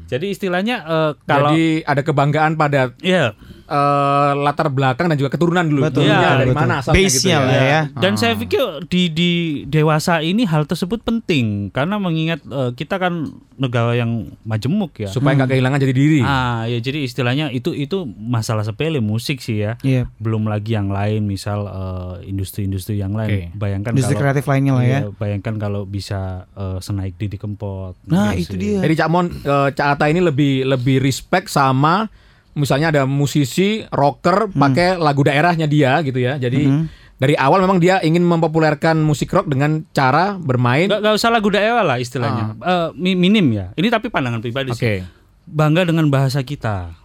jadi 0.09 0.25
istilahnya 0.25 0.75
eh, 0.81 1.11
kalau 1.27 1.53
jadi 1.53 1.85
ada 1.85 2.01
kebanggaan 2.01 2.57
pada 2.57 2.97
ya 3.05 3.37
eh, 3.65 4.31
latar 4.37 4.69
belakang 4.69 5.09
dan 5.09 5.17
juga 5.17 5.33
keturunan 5.33 5.65
dulu 5.65 5.81
Betul, 5.89 6.05
betul, 6.07 6.21
dari 6.21 6.51
betul. 6.53 6.61
mana 6.61 6.73
asalnya 6.81 7.01
gitu 7.09 7.27
ya. 7.29 7.39
lah 7.41 7.63
ya. 7.65 7.81
Dan 7.97 8.13
saya 8.15 8.33
pikir 8.37 8.85
di 8.87 9.01
di 9.09 9.31
dewasa 9.65 10.21
ini 10.21 10.45
hal 10.45 10.69
tersebut 10.69 11.01
penting 11.01 11.73
karena 11.73 11.97
mengingat 11.97 12.45
eh, 12.45 12.71
kita 12.77 13.01
kan 13.01 13.29
negara 13.55 13.95
yang 13.95 14.35
majemuk 14.43 14.99
ya. 14.99 15.09
supaya 15.09 15.39
nggak 15.39 15.55
kehilangan 15.55 15.79
jadi 15.79 15.93
diri 15.95 16.19
Ah 16.21 16.67
ya 16.67 16.79
jadi 16.83 17.07
istilahnya 17.07 17.55
itu 17.55 17.71
itu 17.71 18.03
masalah 18.05 18.61
sepele 18.67 19.01
musik 19.01 19.41
sih 19.41 19.63
ya. 19.65 19.77
Iya. 19.81 20.11
Belum 20.21 20.45
lagi 20.45 20.75
yang 20.77 20.91
lain 20.91 21.25
misal 21.25 21.65
eh, 21.65 22.29
industri-industri 22.29 22.99
yang 22.99 23.15
lain. 23.15 23.51
Oke. 23.51 23.57
Bayangkan 23.57 23.91
Industri 23.95 24.15
kalau 24.15 24.23
kreatif 24.27 24.45
lainnya 24.47 24.73
lah 24.75 24.85
ya. 24.85 24.89
iya, 24.89 24.99
bayangkan 25.15 25.55
kalau 25.57 25.87
bisa 25.87 26.45
eh, 26.53 26.77
senaik 26.79 27.15
Didi 27.15 27.39
Kempot. 27.39 27.95
Nah, 28.07 28.35
gitu 28.35 28.53
itu 28.53 28.53
sih. 28.53 28.59
dia. 28.59 28.79
Jadi 28.83 28.93
Cak 28.99 29.09
Mon, 29.09 29.25
eh, 29.31 29.69
Cak 29.73 29.87
Ata 29.97 30.05
ini 30.11 30.21
lebih 30.21 30.67
lebih 30.67 30.99
respect 31.01 31.47
sama 31.49 32.07
misalnya 32.55 32.89
ada 32.89 33.03
musisi 33.03 33.83
rocker 33.85 34.49
pakai 34.49 34.95
lagu 34.95 35.21
daerahnya 35.21 35.67
dia 35.67 35.99
gitu 36.01 36.17
ya. 36.17 36.35
Jadi 36.35 36.65
Hmm. 36.65 36.85
dari 37.15 37.35
awal 37.35 37.59
memang 37.59 37.77
dia 37.77 37.99
ingin 37.99 38.23
mempopulerkan 38.23 38.97
musik 38.97 39.29
rock 39.29 39.45
dengan 39.45 39.83
cara 39.91 40.35
bermain. 40.35 40.87
Gak, 40.87 40.99
gak 40.99 41.15
usah 41.15 41.29
lagu 41.29 41.47
daerah 41.47 41.83
lah 41.83 41.95
istilahnya. 41.95 42.55
Eh, 42.55 42.87
mi- 42.95 43.15
minim 43.15 43.45
ya. 43.51 43.65
Ini 43.73 43.87
tapi 43.87 44.07
pandangan 44.07 44.39
pribadi 44.39 44.71
Oke. 44.71 44.79
sih. 44.79 44.99
Bangga 45.45 45.83
dengan 45.83 46.09
bahasa 46.09 46.41
kita. 46.41 46.95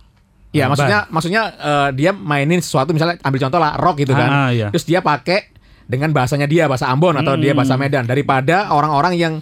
Ya 0.50 0.66
Nah, 0.66 0.74
maksudnya 0.74 0.98
maksudnya 1.06 1.42
eh, 1.52 1.88
dia 1.94 2.10
mainin 2.10 2.58
sesuatu 2.58 2.90
misalnya 2.90 3.18
ambil 3.20 3.38
contoh 3.38 3.60
lah 3.60 3.74
rock 3.76 4.00
gitu 4.00 4.14
kan. 4.14 4.28
Ah, 4.28 4.50
iya. 4.50 4.70
Terus 4.70 4.82
dia 4.82 4.98
pakai 4.98 5.50
dengan 5.86 6.10
bahasanya 6.10 6.46
dia 6.46 6.66
bahasa 6.66 6.86
Ambon 6.86 7.14
atau 7.16 7.34
dia 7.34 7.50
bahasa 7.50 7.74
Medan 7.74 8.06
daripada 8.06 8.70
orang-orang 8.70 9.14
yang 9.14 9.34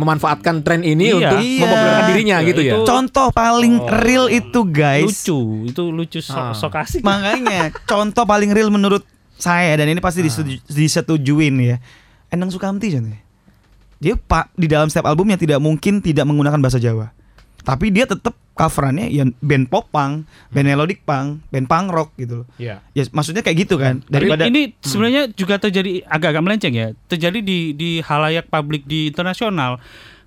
memanfaatkan 0.00 0.64
tren 0.64 0.80
ini 0.80 1.12
Iya. 1.12 1.16
untuk 1.20 1.38
Iya. 1.38 1.60
mempopulerkan 1.60 2.04
dirinya 2.08 2.36
Ya, 2.38 2.48
gitu 2.48 2.60
ya. 2.60 2.72
itu- 2.74 2.86
Contoh 2.86 3.28
paling 3.30 3.74
Oh. 3.76 3.92
real 4.00 4.26
itu 4.26 4.60
guys. 4.64 5.04
lucu 5.06 5.38
itu 5.68 5.82
lucu 5.86 6.18
so, 6.18 6.32
Ah. 6.32 6.50
sok 6.50 6.74
asik 6.74 7.04
Makanya 7.08 7.68
contoh 7.84 8.24
paling 8.24 8.50
real 8.50 8.68
menurut 8.68 9.04
saya 9.36 9.72
dan 9.74 9.86
ini 9.86 10.00
pasti 10.00 10.20
disetuju- 10.20 10.64
disetujuin 10.66 11.54
ya. 11.60 11.76
Endang 12.28 12.48
Sukamti 12.48 12.88
contohnya. 12.88 13.20
Dia 13.96 14.16
pak 14.16 14.48
di 14.54 14.64
dalam 14.64 14.88
setiap 14.88 15.04
albumnya 15.06 15.36
tidak 15.36 15.60
mungkin 15.60 16.00
tidak 16.00 16.24
menggunakan 16.24 16.56
bahasa 16.56 16.80
Jawa. 16.80 17.12
Tapi 17.62 17.92
dia 17.92 18.08
tetap 18.08 18.34
coverannya 18.60 19.08
ya 19.08 19.24
band 19.40 19.72
pop 19.72 19.88
punk, 19.88 20.28
band 20.52 20.66
melodic 20.68 21.00
punk, 21.08 21.40
band 21.48 21.64
punk 21.64 21.86
rock 21.88 22.12
gitu 22.20 22.44
loh. 22.44 22.46
Iya. 22.60 22.84
Ya 22.92 23.02
maksudnya 23.14 23.40
kayak 23.40 23.68
gitu 23.68 23.80
kan. 23.80 24.04
Tapi 24.04 24.12
Daripada 24.12 24.42
ini 24.44 24.76
sebenarnya 24.84 25.32
juga 25.32 25.56
terjadi 25.56 26.04
agak-agak 26.04 26.42
melenceng 26.44 26.74
ya. 26.76 26.88
Terjadi 27.08 27.40
di 27.40 27.72
di 27.72 27.90
halayak 28.04 28.52
publik 28.52 28.84
di 28.84 29.08
internasional. 29.08 29.80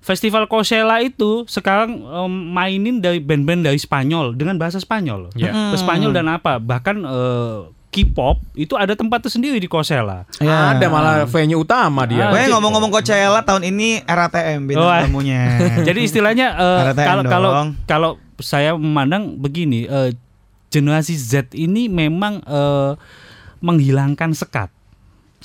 Festival 0.04 0.44
Coachella 0.44 1.00
itu 1.00 1.48
sekarang 1.48 2.04
em, 2.04 2.32
mainin 2.52 3.00
dari 3.00 3.24
band-band 3.24 3.64
dari 3.64 3.80
Spanyol 3.80 4.36
dengan 4.36 4.60
bahasa 4.60 4.76
Spanyol. 4.76 5.32
Iya. 5.32 5.72
Ke 5.72 5.76
Spanyol 5.80 6.12
dan 6.12 6.28
apa? 6.28 6.60
Bahkan 6.60 6.96
eh, 7.08 7.58
K-pop 7.94 8.42
itu 8.58 8.74
ada 8.74 8.98
tempat 8.98 9.22
tersendiri 9.22 9.62
di 9.62 9.70
Coachella. 9.70 10.26
Ya. 10.42 10.74
Ada 10.74 10.90
malah 10.90 11.22
venue 11.30 11.62
utama 11.62 12.02
dia. 12.10 12.26
Ah, 12.26 12.34
Pokoknya 12.34 12.48
ngomong-ngomong 12.58 12.90
Coachella 12.90 13.46
tahun 13.46 13.70
ini 13.70 14.02
RATM 14.02 14.66
bintang 14.66 14.90
Oh, 14.90 14.98
tamunya. 15.06 15.42
Jadi 15.86 16.00
istilahnya 16.02 16.58
eh, 16.58 16.82
kalau 16.98 17.22
kalau 17.22 17.50
kalau 17.86 18.10
saya 18.42 18.74
memandang 18.74 19.38
begini, 19.38 19.86
eh, 19.86 20.10
generasi 20.74 21.14
Z 21.14 21.54
ini 21.54 21.86
memang 21.86 22.42
eh, 22.42 22.98
menghilangkan 23.62 24.34
sekat. 24.34 24.73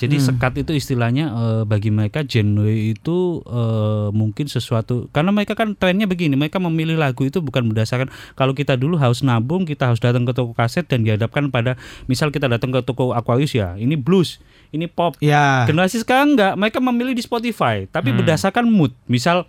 Jadi 0.00 0.16
Hmm. 0.16 0.32
sekat 0.32 0.52
itu 0.56 0.72
istilahnya 0.72 1.28
eh, 1.28 1.62
bagi 1.68 1.92
mereka 1.92 2.24
genre 2.24 2.64
itu 2.66 3.44
eh, 3.44 4.08
mungkin 4.10 4.48
sesuatu 4.48 5.12
karena 5.12 5.28
mereka 5.28 5.52
kan 5.52 5.76
trennya 5.76 6.08
begini, 6.08 6.40
mereka 6.40 6.56
memilih 6.56 6.96
lagu 6.96 7.20
itu 7.22 7.44
bukan 7.44 7.68
berdasarkan 7.68 8.08
kalau 8.32 8.56
kita 8.56 8.80
dulu 8.80 8.96
harus 8.96 9.20
nabung, 9.20 9.68
kita 9.68 9.92
harus 9.92 10.00
datang 10.00 10.24
ke 10.24 10.32
toko 10.32 10.56
kaset 10.56 10.88
dan 10.88 11.04
dihadapkan 11.04 11.52
pada 11.52 11.76
misal 12.08 12.32
kita 12.32 12.48
datang 12.48 12.72
ke 12.72 12.80
toko 12.80 13.12
Aquarius 13.12 13.52
ya, 13.52 13.76
ini 13.76 13.92
blues, 13.92 14.40
ini 14.72 14.88
pop, 14.88 15.20
ya. 15.20 15.68
Generasi 15.68 16.00
sekarang 16.00 16.32
enggak, 16.32 16.56
mereka 16.56 16.80
memilih 16.80 17.12
di 17.12 17.20
Spotify, 17.20 17.84
tapi 17.84 18.16
berdasarkan 18.16 18.64
mood. 18.64 18.96
Misal 19.04 19.44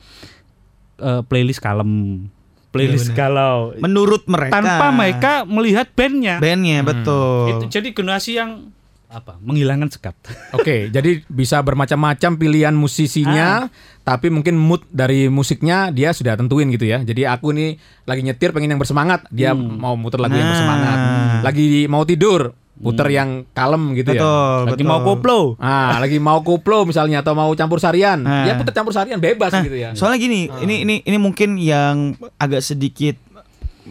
eh, 1.00 1.22
playlist 1.24 1.64
kalem, 1.64 2.28
playlist 2.70 3.12
Iya, 3.12 3.16
galau. 3.16 3.72
Menurut 3.80 4.28
mereka 4.28 4.60
Tanpa 4.60 4.92
mereka 4.92 5.34
melihat 5.48 5.88
bandnya. 5.96 6.44
bandnya 6.44 6.84
betul. 6.84 7.56
Itu 7.56 7.66
jadi 7.72 7.96
generasi 7.96 8.36
yang 8.36 8.76
apa? 9.12 9.36
Menghilangkan 9.38 9.92
sekat. 9.92 10.16
Oke, 10.58 10.88
jadi 10.88 11.22
bisa 11.28 11.60
bermacam-macam 11.60 12.32
pilihan 12.34 12.72
musisinya, 12.72 13.68
tapi 14.02 14.28
mungkin 14.28 14.56
mood 14.56 14.88
dari 14.88 15.28
musiknya 15.28 15.92
dia 15.92 16.12
sudah 16.12 16.34
tentuin 16.34 16.66
gitu 16.68 16.88
ya. 16.88 17.04
Jadi 17.04 17.28
aku 17.28 17.52
nih 17.52 17.76
lagi 18.04 18.24
nyetir 18.24 18.50
pengen 18.50 18.72
yang 18.72 18.80
bersemangat, 18.80 19.28
dia 19.28 19.52
mau 19.52 19.94
muter 19.94 20.18
lagu 20.18 20.34
yang 20.34 20.42
Nah. 20.42 20.52
bersemangat. 20.52 20.98
Lagi 21.44 21.68
mau 21.86 22.02
tidur, 22.02 22.56
puter 22.74 23.08
yang 23.12 23.44
kalem 23.52 23.94
gitu 23.94 24.10
ya. 24.10 24.18
betul, 24.18 24.58
Lagi 24.66 24.74
betul. 24.80 24.90
mau 24.90 25.00
koplo. 25.02 25.40
Ah, 25.60 26.00
lagi 26.00 26.18
mau 26.18 26.40
koplo 26.42 26.88
misalnya 26.88 27.20
atau 27.20 27.36
mau 27.36 27.52
campur 27.52 27.78
sarian, 27.78 28.18
Nah. 28.18 28.48
ya 28.48 28.56
puter 28.56 28.72
campur 28.72 28.90
sarian 28.90 29.20
bebas 29.20 29.52
gitu 29.54 29.76
ya. 29.76 29.92
Soalnya 29.94 30.18
gini, 30.18 30.48
ini 30.64 30.82
ini 30.82 30.96
ini 31.04 31.18
mungkin 31.20 31.60
yang 31.60 32.16
agak 32.38 32.64
sedikit 32.64 33.20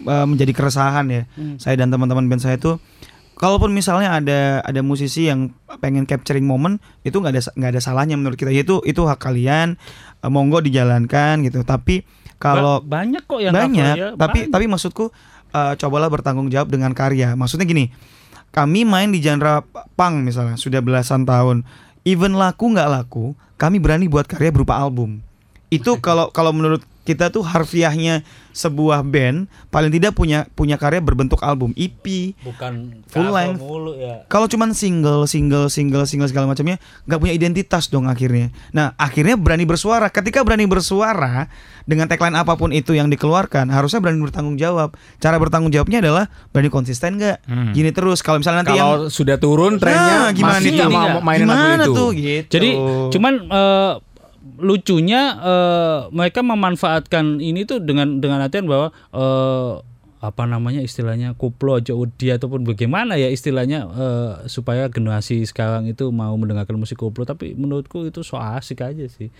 uh, 0.03 0.25
menjadi 0.25 0.51
keresahan 0.51 1.07
ya. 1.07 1.23
Saya 1.57 1.77
dan 1.77 1.89
teman-teman 1.89 2.25
band 2.25 2.41
saya 2.41 2.57
itu 2.57 2.81
kalaupun 3.41 3.73
misalnya 3.73 4.21
ada 4.21 4.61
ada 4.61 4.85
musisi 4.85 5.33
yang 5.33 5.49
pengen 5.81 6.05
capturing 6.05 6.45
momen 6.45 6.77
itu 7.09 7.17
nggak 7.17 7.33
ada 7.33 7.43
nggak 7.57 7.71
ada 7.73 7.81
salahnya 7.81 8.21
menurut 8.21 8.37
kita. 8.37 8.53
Itu 8.53 8.85
itu 8.85 9.01
hak 9.09 9.17
kalian 9.17 9.81
uh, 10.21 10.29
monggo 10.29 10.61
dijalankan 10.61 11.41
gitu. 11.49 11.65
Tapi 11.65 12.05
kalau 12.37 12.85
Ba- 12.85 13.01
banyak 13.01 13.25
kok 13.25 13.41
yang 13.41 13.57
banyak 13.57 13.97
ya, 13.97 14.07
tapi 14.13 14.45
banyak. 14.45 14.53
tapi 14.53 14.65
maksudku 14.69 15.09
uh, 15.57 15.73
cobalah 15.81 16.13
bertanggung 16.13 16.53
jawab 16.53 16.69
dengan 16.69 16.93
karya. 16.93 17.33
Maksudnya 17.33 17.65
gini 17.65 17.89
kami 18.53 18.85
main 18.85 19.09
di 19.09 19.25
genre 19.25 19.65
punk 19.97 20.29
misalnya 20.29 20.61
sudah 20.61 20.85
belasan 20.85 21.25
tahun. 21.25 21.65
Even 22.05 22.37
laku 22.37 22.77
nggak 22.77 22.93
laku 22.93 23.33
kami 23.57 23.81
berani 23.81 24.05
buat 24.09 24.29
karya 24.29 24.53
berupa 24.53 24.77
album 24.77 25.25
itu 25.71 25.97
kalau 26.03 26.35
kalau 26.35 26.51
menurut 26.51 26.83
kita 27.01 27.33
tuh 27.33 27.41
harfiahnya 27.43 28.23
sebuah 28.53 29.03
band 29.07 29.49
paling 29.73 29.89
tidak 29.89 30.13
punya 30.13 30.47
punya 30.53 30.77
karya 30.77 31.01
berbentuk 31.01 31.41
album 31.41 31.73
EP 31.79 32.35
bukan 32.45 33.03
full 33.09 33.31
length. 33.31 33.63
mulu 33.63 33.95
ya. 33.97 34.27
kalau 34.29 34.47
cuman 34.51 34.77
single 34.77 35.25
single 35.25 35.71
single 35.73 36.05
single 36.05 36.29
segala 36.29 36.51
macamnya 36.51 36.77
nggak 37.07 37.19
punya 37.19 37.35
identitas 37.35 37.89
dong 37.89 38.11
akhirnya. 38.11 38.53
Nah 38.75 38.93
akhirnya 39.01 39.39
berani 39.41 39.65
bersuara. 39.65 40.13
Ketika 40.13 40.45
berani 40.45 40.69
bersuara 40.69 41.49
dengan 41.89 42.07
tagline 42.07 42.37
apa 42.37 42.55
pun 42.59 42.71
itu 42.71 42.93
yang 42.93 43.09
dikeluarkan 43.09 43.71
harusnya 43.73 43.99
berani 44.03 44.21
bertanggung 44.21 44.61
jawab. 44.61 44.93
Cara 45.23 45.41
bertanggung 45.41 45.73
jawabnya 45.73 46.05
adalah 46.05 46.25
berani 46.53 46.69
konsisten 46.69 47.17
nggak? 47.17 47.49
Hmm. 47.49 47.73
gini 47.73 47.91
terus. 47.97 48.21
Kalau 48.21 48.43
misalnya 48.43 48.67
nanti 48.67 48.77
yang 48.77 48.87
Kalau 48.87 49.09
sudah 49.09 49.41
turun 49.41 49.81
trennya 49.81 50.31
Nah, 50.31 50.31
gimana 50.37 50.59
masih 50.61 50.75
mainin 51.25 51.47
lagu 51.49 51.59
gimana 51.65 51.85
itu. 51.87 51.93
tuh? 51.97 52.11
Gitu. 52.13 52.51
Jadi 52.51 52.71
cuman 53.15 53.35
eh, 53.47 53.93
lucunya 54.61 55.23
eh, 55.37 55.99
mereka 56.11 56.41
memanfaatkan 56.41 57.41
ini 57.41 57.65
tuh 57.65 57.81
dengan 57.81 58.17
dengan 58.17 58.41
artian 58.41 58.65
bahwa 58.65 58.93
eh, 59.11 59.75
apa 60.21 60.45
namanya 60.45 60.85
istilahnya 60.85 61.33
koplo 61.33 61.75
aja 61.75 61.97
dia 62.15 62.37
ataupun 62.37 62.61
bagaimana 62.63 63.17
ya 63.17 63.27
istilahnya 63.27 63.89
eh, 63.89 64.33
supaya 64.47 64.85
generasi 64.87 65.41
sekarang 65.43 65.89
itu 65.89 66.13
mau 66.13 66.37
mendengarkan 66.37 66.77
musik 66.77 67.01
koplo 67.01 67.25
tapi 67.25 67.57
menurutku 67.57 68.05
itu 68.05 68.21
so 68.21 68.37
asik 68.37 68.85
aja 68.85 69.09
sih. 69.09 69.33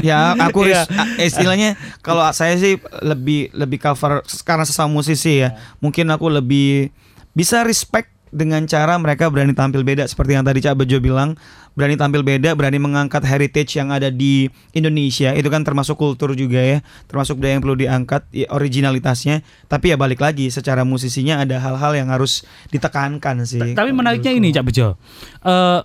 Ya 0.00 0.34
aku 0.34 0.64
Iya. 0.66 0.82
ris- 0.82 0.90
a- 0.90 1.08
istilahnya 1.20 1.68
kalau 2.00 2.26
saya 2.32 2.58
sih 2.58 2.76
lebih 3.00 3.54
lebih 3.54 3.78
cover 3.78 4.26
karena 4.42 4.66
sesama 4.66 4.90
musisi 4.92 5.38
ya 5.38 5.54
mungkin 5.78 6.10
aku 6.10 6.26
lebih 6.28 6.90
bisa 7.30 7.62
respect 7.62 8.10
dengan 8.30 8.64
cara 8.64 8.94
mereka 8.96 9.28
berani 9.28 9.52
tampil 9.52 9.82
beda. 9.82 10.04
Seperti 10.04 10.36
yang 10.36 10.44
tadi 10.44 10.60
Cak 10.60 10.76
Bejo 10.78 10.98
bilang 10.98 11.34
berani 11.78 11.94
tampil 11.94 12.26
beda 12.26 12.58
berani 12.58 12.82
mengangkat 12.82 13.22
heritage 13.22 13.78
yang 13.78 13.94
ada 13.94 14.10
di 14.10 14.50
Indonesia. 14.74 15.30
Itu 15.32 15.48
kan 15.48 15.62
termasuk 15.62 15.94
kultur 15.94 16.34
juga 16.34 16.58
ya 16.58 16.78
termasuk 17.06 17.38
budaya 17.38 17.56
yang 17.56 17.62
perlu 17.62 17.76
diangkat 17.78 18.22
ya, 18.34 18.46
originalitasnya. 18.50 19.46
Tapi 19.66 19.92
ya 19.92 19.96
balik 19.96 20.18
lagi 20.20 20.50
secara 20.50 20.82
musisinya 20.82 21.42
ada 21.42 21.62
hal-hal 21.62 21.94
yang 21.94 22.08
harus 22.10 22.42
ditekankan 22.68 23.46
sih. 23.46 23.74
Tapi 23.74 23.90
menariknya 23.94 24.32
ini 24.34 24.50
Cak 24.50 24.64
Bejo. 24.66 24.98
Eh, 25.46 25.80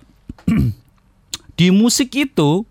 di 1.58 1.70
musik 1.70 2.10
itu 2.14 2.66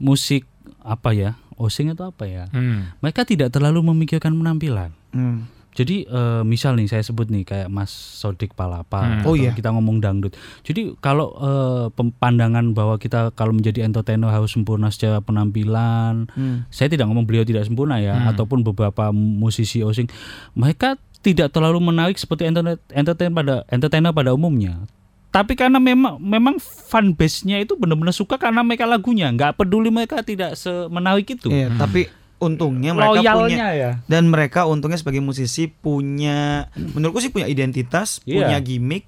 musik 0.00 0.48
apa 0.82 1.14
ya 1.14 1.38
osing 1.54 1.94
atau 1.94 2.10
apa 2.10 2.26
ya 2.26 2.50
Hmm. 2.50 2.90
mereka 2.98 3.22
tidak 3.22 3.54
terlalu 3.54 3.84
memikirkan 3.86 4.34
penampilan. 4.34 4.90
Hmm. 5.14 5.46
Jadi 5.72 6.04
eh, 6.04 6.42
misal 6.42 6.76
nih 6.76 6.84
saya 6.84 7.00
sebut 7.00 7.26
nih 7.26 7.42
kayak 7.42 7.66
Mas 7.66 7.88
Sodik 7.88 8.52
Palapa 8.52 9.00
Hmm. 9.00 9.12
atau 9.18 9.32
Oh 9.32 9.34
iya. 9.34 9.50
kita 9.50 9.68
ngomong 9.68 9.98
dangdut. 9.98 10.36
Jadi 10.60 10.92
kalau 10.98 11.32
eh, 11.34 11.86
pem- 11.90 12.12
pandangan 12.12 12.70
bahwa 12.70 12.96
kita 12.96 13.32
kalau 13.32 13.52
menjadi 13.52 13.80
entertainer 13.82 14.28
harus 14.28 14.52
sempurna 14.52 14.88
secara 14.88 15.18
penampilan, 15.18 16.28
Hmm. 16.28 16.68
saya 16.68 16.86
tidak 16.86 17.08
ngomong 17.08 17.24
beliau 17.24 17.42
tidak 17.42 17.64
sempurna 17.64 17.96
ya 17.98 18.12
Hmm. 18.14 18.30
ataupun 18.30 18.60
beberapa 18.62 19.08
musisi 19.12 19.80
osing 19.80 20.12
mereka 20.52 20.94
tidak 21.20 21.48
terlalu 21.50 21.78
menarik 21.80 22.16
seperti 22.16 22.44
entertainer, 22.44 22.82
entertainer 22.90 23.32
pada 23.32 23.54
entertainer 23.66 24.10
pada 24.10 24.30
umumnya. 24.30 24.84
Tapi 25.30 25.56
karena 25.56 25.80
memang 25.80 26.20
memang 26.20 26.60
fan 26.60 27.16
base-nya 27.16 27.56
itu 27.56 27.72
benar-benar 27.72 28.12
suka 28.12 28.36
karena 28.36 28.60
mereka 28.60 28.84
lagunya, 28.84 29.32
nggak 29.32 29.56
peduli 29.56 29.88
mereka 29.88 30.20
tidak 30.20 30.52
semenarik 30.52 31.24
itu. 31.24 31.48
Iya, 31.48 31.72
tapi 31.72 32.04
untungnya 32.42 32.90
mereka 32.90 33.14
punya 33.14 33.32
Loyalnya 33.32 33.68
ya. 33.72 33.90
dan 34.04 34.26
mereka 34.26 34.66
untungnya 34.66 34.98
sebagai 34.98 35.18
musisi 35.18 35.66
punya 35.66 36.66
menurutku 36.74 37.18
sih 37.18 37.30
punya 37.30 37.46
identitas, 37.46 38.18
Iya. 38.22 38.34
punya 38.42 38.58
gimmick 38.58 39.06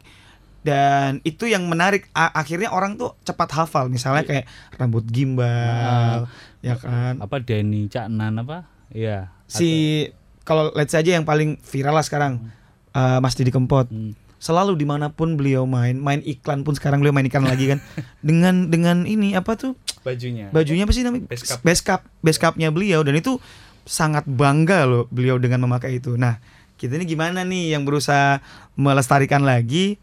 dan 0.60 1.20
itu 1.22 1.44
yang 1.44 1.66
menarik 1.66 2.08
A- 2.10 2.32
akhirnya 2.34 2.70
orang 2.70 2.94
tuh 2.94 3.12
cepat 3.20 3.52
hafal 3.52 3.86
misalnya 3.86 4.22
kayak 4.22 4.46
rambut 4.72 5.04
gimbal 5.04 6.24
ya 6.60 6.74
kan 6.74 7.20
Apa 7.20 7.36
Denny 7.38 7.86
Caknan 7.86 8.38
apa? 8.38 8.64
Iya. 8.88 9.28
si 9.44 10.08
kalau 10.42 10.72
let's 10.72 10.88
say 10.88 11.00
aja 11.00 11.12
yang 11.12 11.24
paling 11.24 11.60
viral 11.60 11.92
lah 11.92 12.00
sekarang 12.00 12.48
eh, 12.90 13.18
Mas 13.18 13.34
Didi 13.34 13.50
Kempot 13.50 13.84
Hmm. 13.86 14.16
selalu 14.36 14.72
di 14.74 14.84
mana 14.84 15.08
pun 15.08 15.34
beliau 15.34 15.64
main 15.64 15.96
main 15.96 16.20
iklan 16.22 16.62
pun 16.62 16.72
sekarang 16.72 17.00
beliau 17.00 17.12
main 17.12 17.24
iklan 17.24 17.44
lagi 17.44 17.64
kan 17.66 17.78
dengan 18.20 18.68
dengan 18.68 19.04
ini 19.04 19.32
apa 19.32 19.56
tuh 19.56 19.76
bajunya. 20.04 20.52
bajunya 20.52 20.84
apa 20.84 20.92
sih 20.92 21.02
namanya? 21.02 21.26
Base 21.64 21.80
cup. 21.82 22.04
Base 22.20 22.38
cupnya 22.38 22.68
beliau. 22.70 23.00
Dan 23.02 23.16
itu 23.16 23.40
sangat 23.88 24.28
bangga 24.28 24.84
loh 24.84 25.04
beliau 25.08 25.40
dengan 25.40 25.64
memakai 25.64 25.98
itu. 25.98 26.14
Nah 26.14 26.38
kita 26.76 27.00
ini 27.00 27.08
gimana 27.08 27.42
nih 27.42 27.72
yang 27.72 27.82
berusaha 27.88 28.44
melestarikan 28.76 29.42
lagi 29.42 29.96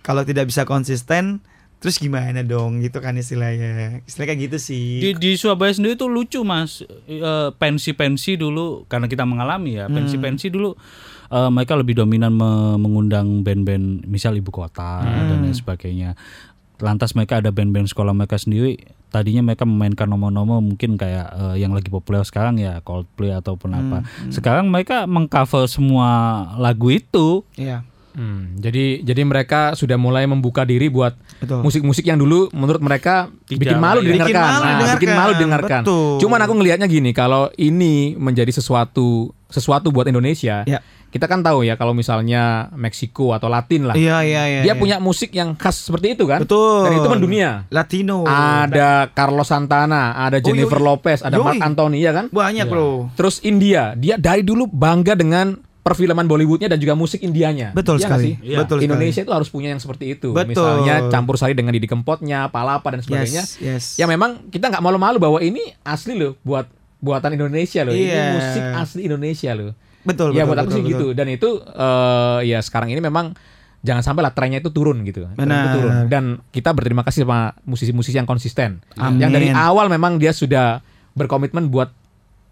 kalau 0.00 0.22
tidak 0.22 0.46
bisa 0.48 0.62
konsisten 0.64 1.42
terus 1.80 1.96
gimana 1.96 2.44
dong? 2.44 2.84
Gitu 2.84 3.00
kan 3.00 3.16
istilahnya. 3.16 4.04
Istilahnya 4.04 4.28
kayak 4.36 4.42
gitu 4.46 4.58
sih. 4.60 5.00
Di, 5.00 5.10
di 5.16 5.30
Surabaya 5.34 5.72
sendiri 5.72 5.96
tuh 5.96 6.12
lucu 6.12 6.44
mas. 6.44 6.84
Eh, 7.08 7.48
pensi-pensi 7.56 8.36
dulu 8.36 8.84
karena 8.86 9.08
kita 9.08 9.24
mengalami 9.26 9.80
ya 9.80 9.88
pensi-pensi 9.88 10.52
dulu 10.52 10.76
eh, 11.32 11.50
mereka 11.50 11.78
lebih 11.80 11.96
dominan 11.96 12.36
me- 12.36 12.76
mengundang 12.76 13.40
band-band 13.40 14.04
misal 14.04 14.36
ibu 14.36 14.52
kota 14.52 15.00
dan 15.06 15.40
lain 15.40 15.56
sebagainya 15.56 16.18
lantas 16.80 17.12
mereka 17.12 17.38
ada 17.38 17.48
band-band 17.48 17.86
sekolah 17.86 18.10
mereka 18.10 18.34
sendiri 18.34 18.80
tadinya 19.08 19.44
mereka 19.44 19.62
memainkan 19.62 20.06
nomor-nomor 20.06 20.58
mungkin 20.58 20.94
kayak 20.94 21.26
eh, 21.30 21.56
yang 21.58 21.70
lagi 21.70 21.86
populer 21.86 22.22
sekarang 22.22 22.56
ya 22.56 22.80
Coldplay 22.80 23.30
ataupun 23.30 23.70
apa 23.70 23.98
sekarang 24.28 24.66
mereka 24.66 25.04
mengcover 25.04 25.64
semua 25.64 26.08
lagu 26.56 26.88
itu 26.88 27.44
Iya 27.54 27.84
Hmm, 28.10 28.58
jadi 28.58 29.06
jadi 29.06 29.22
mereka 29.22 29.70
sudah 29.72 29.94
mulai 29.94 30.26
membuka 30.26 30.66
diri 30.66 30.90
buat 30.90 31.14
musik-musik 31.62 32.02
yang 32.02 32.18
dulu 32.18 32.50
menurut 32.50 32.82
mereka 32.82 33.30
Tidak 33.46 33.54
bikin 33.54 33.78
malu 33.78 34.02
layak. 34.02 34.26
didengarkan. 34.26 34.26
Bikin 34.26 34.34
malu 34.34 34.50
Nah, 34.50 34.66
didengarkan. 34.66 34.98
bikin 34.98 35.10
malu 35.14 35.32
didengarkan. 35.32 35.80
Betul. 35.80 36.10
Cuman 36.18 36.40
aku 36.42 36.52
ngelihatnya 36.52 36.88
gini, 36.90 37.10
kalau 37.12 37.54
ini 37.54 37.94
menjadi 38.16 38.50
sesuatu 38.50 39.30
sesuatu 39.46 39.90
buat 39.90 40.06
Indonesia, 40.06 40.66
Ya. 40.66 40.82
Kita 41.10 41.26
kan 41.26 41.40
tahu 41.40 41.62
ya 41.62 41.74
kalau 41.74 41.90
misalnya 41.90 42.70
Meksiko 42.72 43.30
atau 43.30 43.46
Latin 43.46 43.84
lah, 43.84 43.94
iya 43.94 44.22
iya 44.22 44.42
iya 44.46 44.60
dia 44.62 44.68
iya. 44.68 44.74
punya 44.74 44.96
musik 44.96 45.30
yang 45.30 45.52
khas 45.52 45.74
seperti 45.80 46.14
itu 46.14 46.24
kan? 46.24 46.38
betul 46.40 46.82
Dan 46.82 46.96
itu 46.96 47.08
mendunia. 47.08 47.66
Latino 47.68 48.22
Ada 48.22 49.10
Carlos 49.10 49.44
Santana, 49.44 50.14
ada 50.16 50.38
Oh, 50.38 50.44
Jennifer 50.44 50.76
yoi. 50.76 50.86
Lopez, 50.86 51.18
ada 51.20 51.34
Mark 51.36 51.58
Yoi. 51.58 51.66
Anthony 51.66 51.98
ya 51.98 52.12
kan? 52.12 52.26
banyak 52.28 52.64
bro 52.64 53.10
Terus 53.12 53.42
India, 53.42 53.92
dia 53.92 54.14
dari 54.14 54.40
dulu 54.40 54.64
bangga 54.64 55.12
dengan 55.12 55.58
perfilman 55.80 56.24
Bollywoodnya 56.24 56.68
dan 56.68 56.78
juga 56.78 56.92
musik 56.92 57.20
Indianya. 57.20 57.72
betul 57.72 57.96
Iya 57.96 58.06
nggak 58.06 58.10
sekali 58.14 58.26
sih? 58.30 58.34
Iya. 58.44 58.58
betul 58.60 58.76
sekali. 58.76 58.86
Indonesia 58.86 59.20
itu 59.20 59.32
harus 59.32 59.48
punya 59.48 59.68
yang 59.68 59.80
seperti 59.80 60.04
itu. 60.12 60.30
Betul. 60.30 60.52
Misalnya 60.52 61.08
campur 61.08 61.34
sari 61.34 61.52
dengan 61.52 61.72
Didi 61.72 61.84
Kempotnya, 61.84 62.46
Palapa 62.46 62.86
dan 62.88 63.00
sebagainya. 63.00 63.42
yes 63.42 63.58
yes 63.58 63.84
Ya 63.96 64.04
memang 64.04 64.46
kita 64.46 64.68
nggak 64.68 64.78
malu-malu 64.78 65.16
bahwa 65.16 65.40
ini 65.40 65.74
asli 65.80 66.14
loh 66.14 66.38
buat 66.40 66.68
buatan 66.98 67.32
Indonesia 67.32 67.80
loh. 67.82 67.90
Ini 67.90 68.06
Iya. 68.06 68.24
musik 68.30 68.62
asli 68.76 69.00
Indonesia 69.02 69.50
loh. 69.52 69.72
Betul 70.02 70.32
ya 70.32 70.42
betul, 70.42 70.48
buat 70.48 70.58
aku 70.58 70.68
betul, 70.68 70.76
sih 70.76 70.82
betul. 70.82 70.92
gitu. 70.92 71.06
Dan 71.12 71.26
itu 71.28 71.48
eh, 71.60 72.38
ya 72.48 72.58
sekarang 72.60 72.88
ini 72.88 73.00
memang 73.00 73.36
jangan 73.80 74.04
sampai 74.04 74.20
lah 74.20 74.32
trennya 74.32 74.60
itu 74.60 74.68
turun 74.68 75.00
gitu. 75.04 75.24
Tren 75.24 75.32
itu 75.32 75.40
Benar. 75.48 75.72
turun. 75.72 75.92
Dan 76.08 76.24
kita 76.52 76.76
berterima 76.76 77.00
kasih 77.00 77.24
sama 77.24 77.56
musisi-musisi 77.64 78.16
yang 78.16 78.28
konsisten. 78.28 78.84
Amin. 78.96 79.24
Yang 79.24 79.30
dari 79.40 79.48
awal 79.50 79.88
memang 79.88 80.20
dia 80.20 80.36
sudah 80.36 80.84
berkomitmen 81.16 81.72
buat 81.72 81.92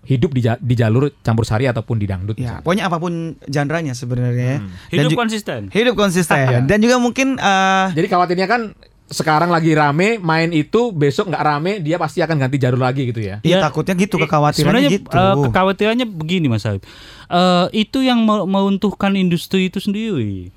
hidup 0.09 0.33
di, 0.33 0.41
ja- 0.41 0.57
di 0.57 0.73
jalur 0.73 1.13
campur 1.21 1.45
sari 1.45 1.69
ataupun 1.69 2.01
di 2.01 2.09
dangdut. 2.09 2.41
Ya, 2.41 2.65
pokoknya 2.65 2.89
apa 2.89 2.97
pun 2.97 3.37
genre-nya 3.45 3.93
sebenarnya. 3.93 4.47
ya. 4.57 4.59
Hmm. 4.65 4.71
Hidup 4.89 5.11
konsisten 5.13 5.69
hidup 5.69 5.95
konsisten. 6.01 6.49
Iya. 6.49 6.59
Dan 6.71 6.81
juga 6.81 6.97
mungkin 6.97 7.37
eh, 7.37 7.87
Jadi 7.93 8.07
khawatirnya 8.09 8.49
kan 8.49 8.73
sekarang 9.09 9.49
lagi 9.49 9.73
rame 9.73 10.17
main 10.19 10.51
itu 10.51 10.91
besok 10.91 11.29
nggak 11.29 11.41
rame 11.43 11.73
dia 11.81 11.97
pasti 11.97 12.21
akan 12.21 12.37
ganti 12.39 12.57
jalur 12.57 12.77
lagi 12.79 13.09
gitu 13.09 13.19
ya. 13.19 13.41
ya, 13.41 13.57
Ya, 13.57 13.59
takutnya 13.59 13.97
gitu 13.97 14.15
Eh, 14.15 14.23
kekhawatirannya 14.23 14.85
sebenarnya 14.85 14.91
gitu. 14.95 15.09
eh, 15.11 15.35
kekhawatirannya 15.45 16.07
begini 16.07 16.47
Mas 16.47 16.63
Habib. 16.63 16.85
Eh, 17.27 17.67
itu 17.79 17.99
yang 18.01 18.21
me- 18.21 18.45
meruntuhkan 18.45 19.13
industri 19.15 19.67
itu 19.67 19.79
sendiri. 19.79 20.53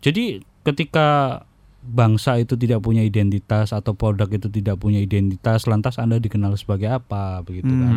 Jadi 0.00 0.40
ketika 0.62 1.40
bangsa 1.82 2.36
itu 2.36 2.54
tidak 2.54 2.80
punya 2.80 3.00
identitas 3.00 3.70
atau 3.70 3.92
produk 3.92 4.28
itu 4.28 4.48
tidak 4.48 4.76
punya 4.76 4.96
identitas, 4.98 5.64
lantas 5.64 5.96
Anda 5.96 6.16
dikenal 6.16 6.52
sebagai 6.54 6.88
apa 6.90 7.40
begitu 7.40 7.68
Hmm. 7.68 7.80
kan. 7.82 7.94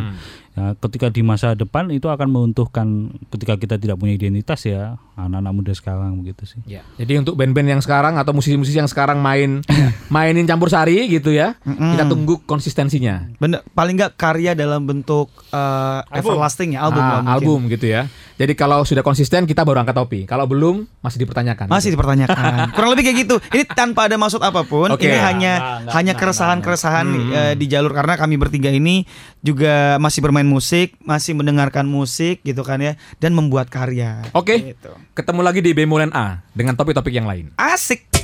Ya, 0.53 0.77
ketika 0.77 1.09
di 1.09 1.21
masa 1.21 1.53
depan 1.53 1.89
itu 1.89 2.05
akan 2.05 2.29
meruntuhkan 2.29 2.87
ketika 3.27 3.57
kita 3.57 3.75
tidak 3.75 3.97
punya 3.97 4.13
identitas 4.13 4.61
ya 4.61 5.01
anak-anak 5.13 5.49
muda 5.49 5.73
sekarang 5.73 6.21
begitu 6.21 6.45
sih. 6.45 6.61
Ya. 6.69 6.85
Jadi 6.95 7.17
untuk 7.17 7.33
band-band 7.33 7.65
yang 7.67 7.81
sekarang 7.81 8.15
atau 8.15 8.31
musisi-musisi 8.31 8.77
yang 8.77 8.85
sekarang 8.85 9.17
main 9.17 9.65
mainin 10.13 10.45
campur 10.45 10.69
sari 10.69 11.05
gitu 11.07 11.33
ya, 11.33 11.57
Mm-mm. 11.61 11.97
kita 11.97 12.05
tunggu 12.05 12.37
konsistensinya. 12.45 13.33
Bener, 13.37 13.65
paling 13.71 13.97
nggak 13.97 14.13
karya 14.13 14.53
dalam 14.53 14.85
bentuk 14.85 15.33
eh, 15.49 15.99
everlasting 16.13 16.77
ya 16.77 16.85
album 16.85 17.01
Ah, 17.01 17.09
lah 17.09 17.19
mungkin. 17.19 17.33
album 17.33 17.59
gitu 17.69 17.89
ya. 17.89 18.05
Jadi 18.33 18.53
kalau 18.53 18.81
sudah 18.81 19.01
konsisten 19.01 19.45
kita 19.45 19.61
baru 19.61 19.81
angkat 19.81 19.93
topi. 19.95 20.19
Kalau 20.25 20.45
belum 20.45 20.85
masih 21.01 21.17
dipertanyakan. 21.19 21.69
Masih 21.69 21.89
gitu. 21.89 21.97
dipertanyakan. 21.97 22.69
Kurang 22.75 22.93
lebih 22.93 23.05
kayak 23.05 23.17
gitu. 23.25 23.35
Ini 23.49 23.63
tanpa 23.69 24.05
ada 24.05 24.17
maksud 24.17 24.41
apa 24.41 24.61
pun. 24.63 24.89
Oke. 24.89 25.05
Ini 25.05 25.13
Nah, 25.13 25.25
hanya 25.29 25.53
nah, 25.53 25.77
nah, 25.85 25.91
hanya 25.93 26.13
nah, 26.13 26.19
keresahan-keresahan 26.19 27.05
nah, 27.05 27.17
nah. 27.21 27.43
eh, 27.49 27.55
di 27.55 27.65
jalur 27.65 27.93
karena 27.93 28.17
kami 28.17 28.35
bertiga 28.37 28.69
ini 28.69 29.05
juga 29.39 29.97
masih 29.97 30.19
bermain 30.19 30.42
musik, 30.47 30.95
masih 31.03 31.36
mendengarkan 31.36 31.86
musik 31.86 32.39
gitu 32.43 32.63
kan 32.63 32.79
ya 32.79 32.95
dan 33.19 33.36
membuat 33.36 33.67
karya. 33.67 34.23
Oke. 34.32 34.75
Gitu. 34.75 34.91
Ketemu 35.13 35.41
lagi 35.43 35.60
di 35.60 35.71
Bemulen 35.75 36.12
A 36.15 36.41
dengan 36.56 36.73
topik-topik 36.79 37.12
yang 37.12 37.27
lain. 37.27 37.51
Asik. 37.60 38.22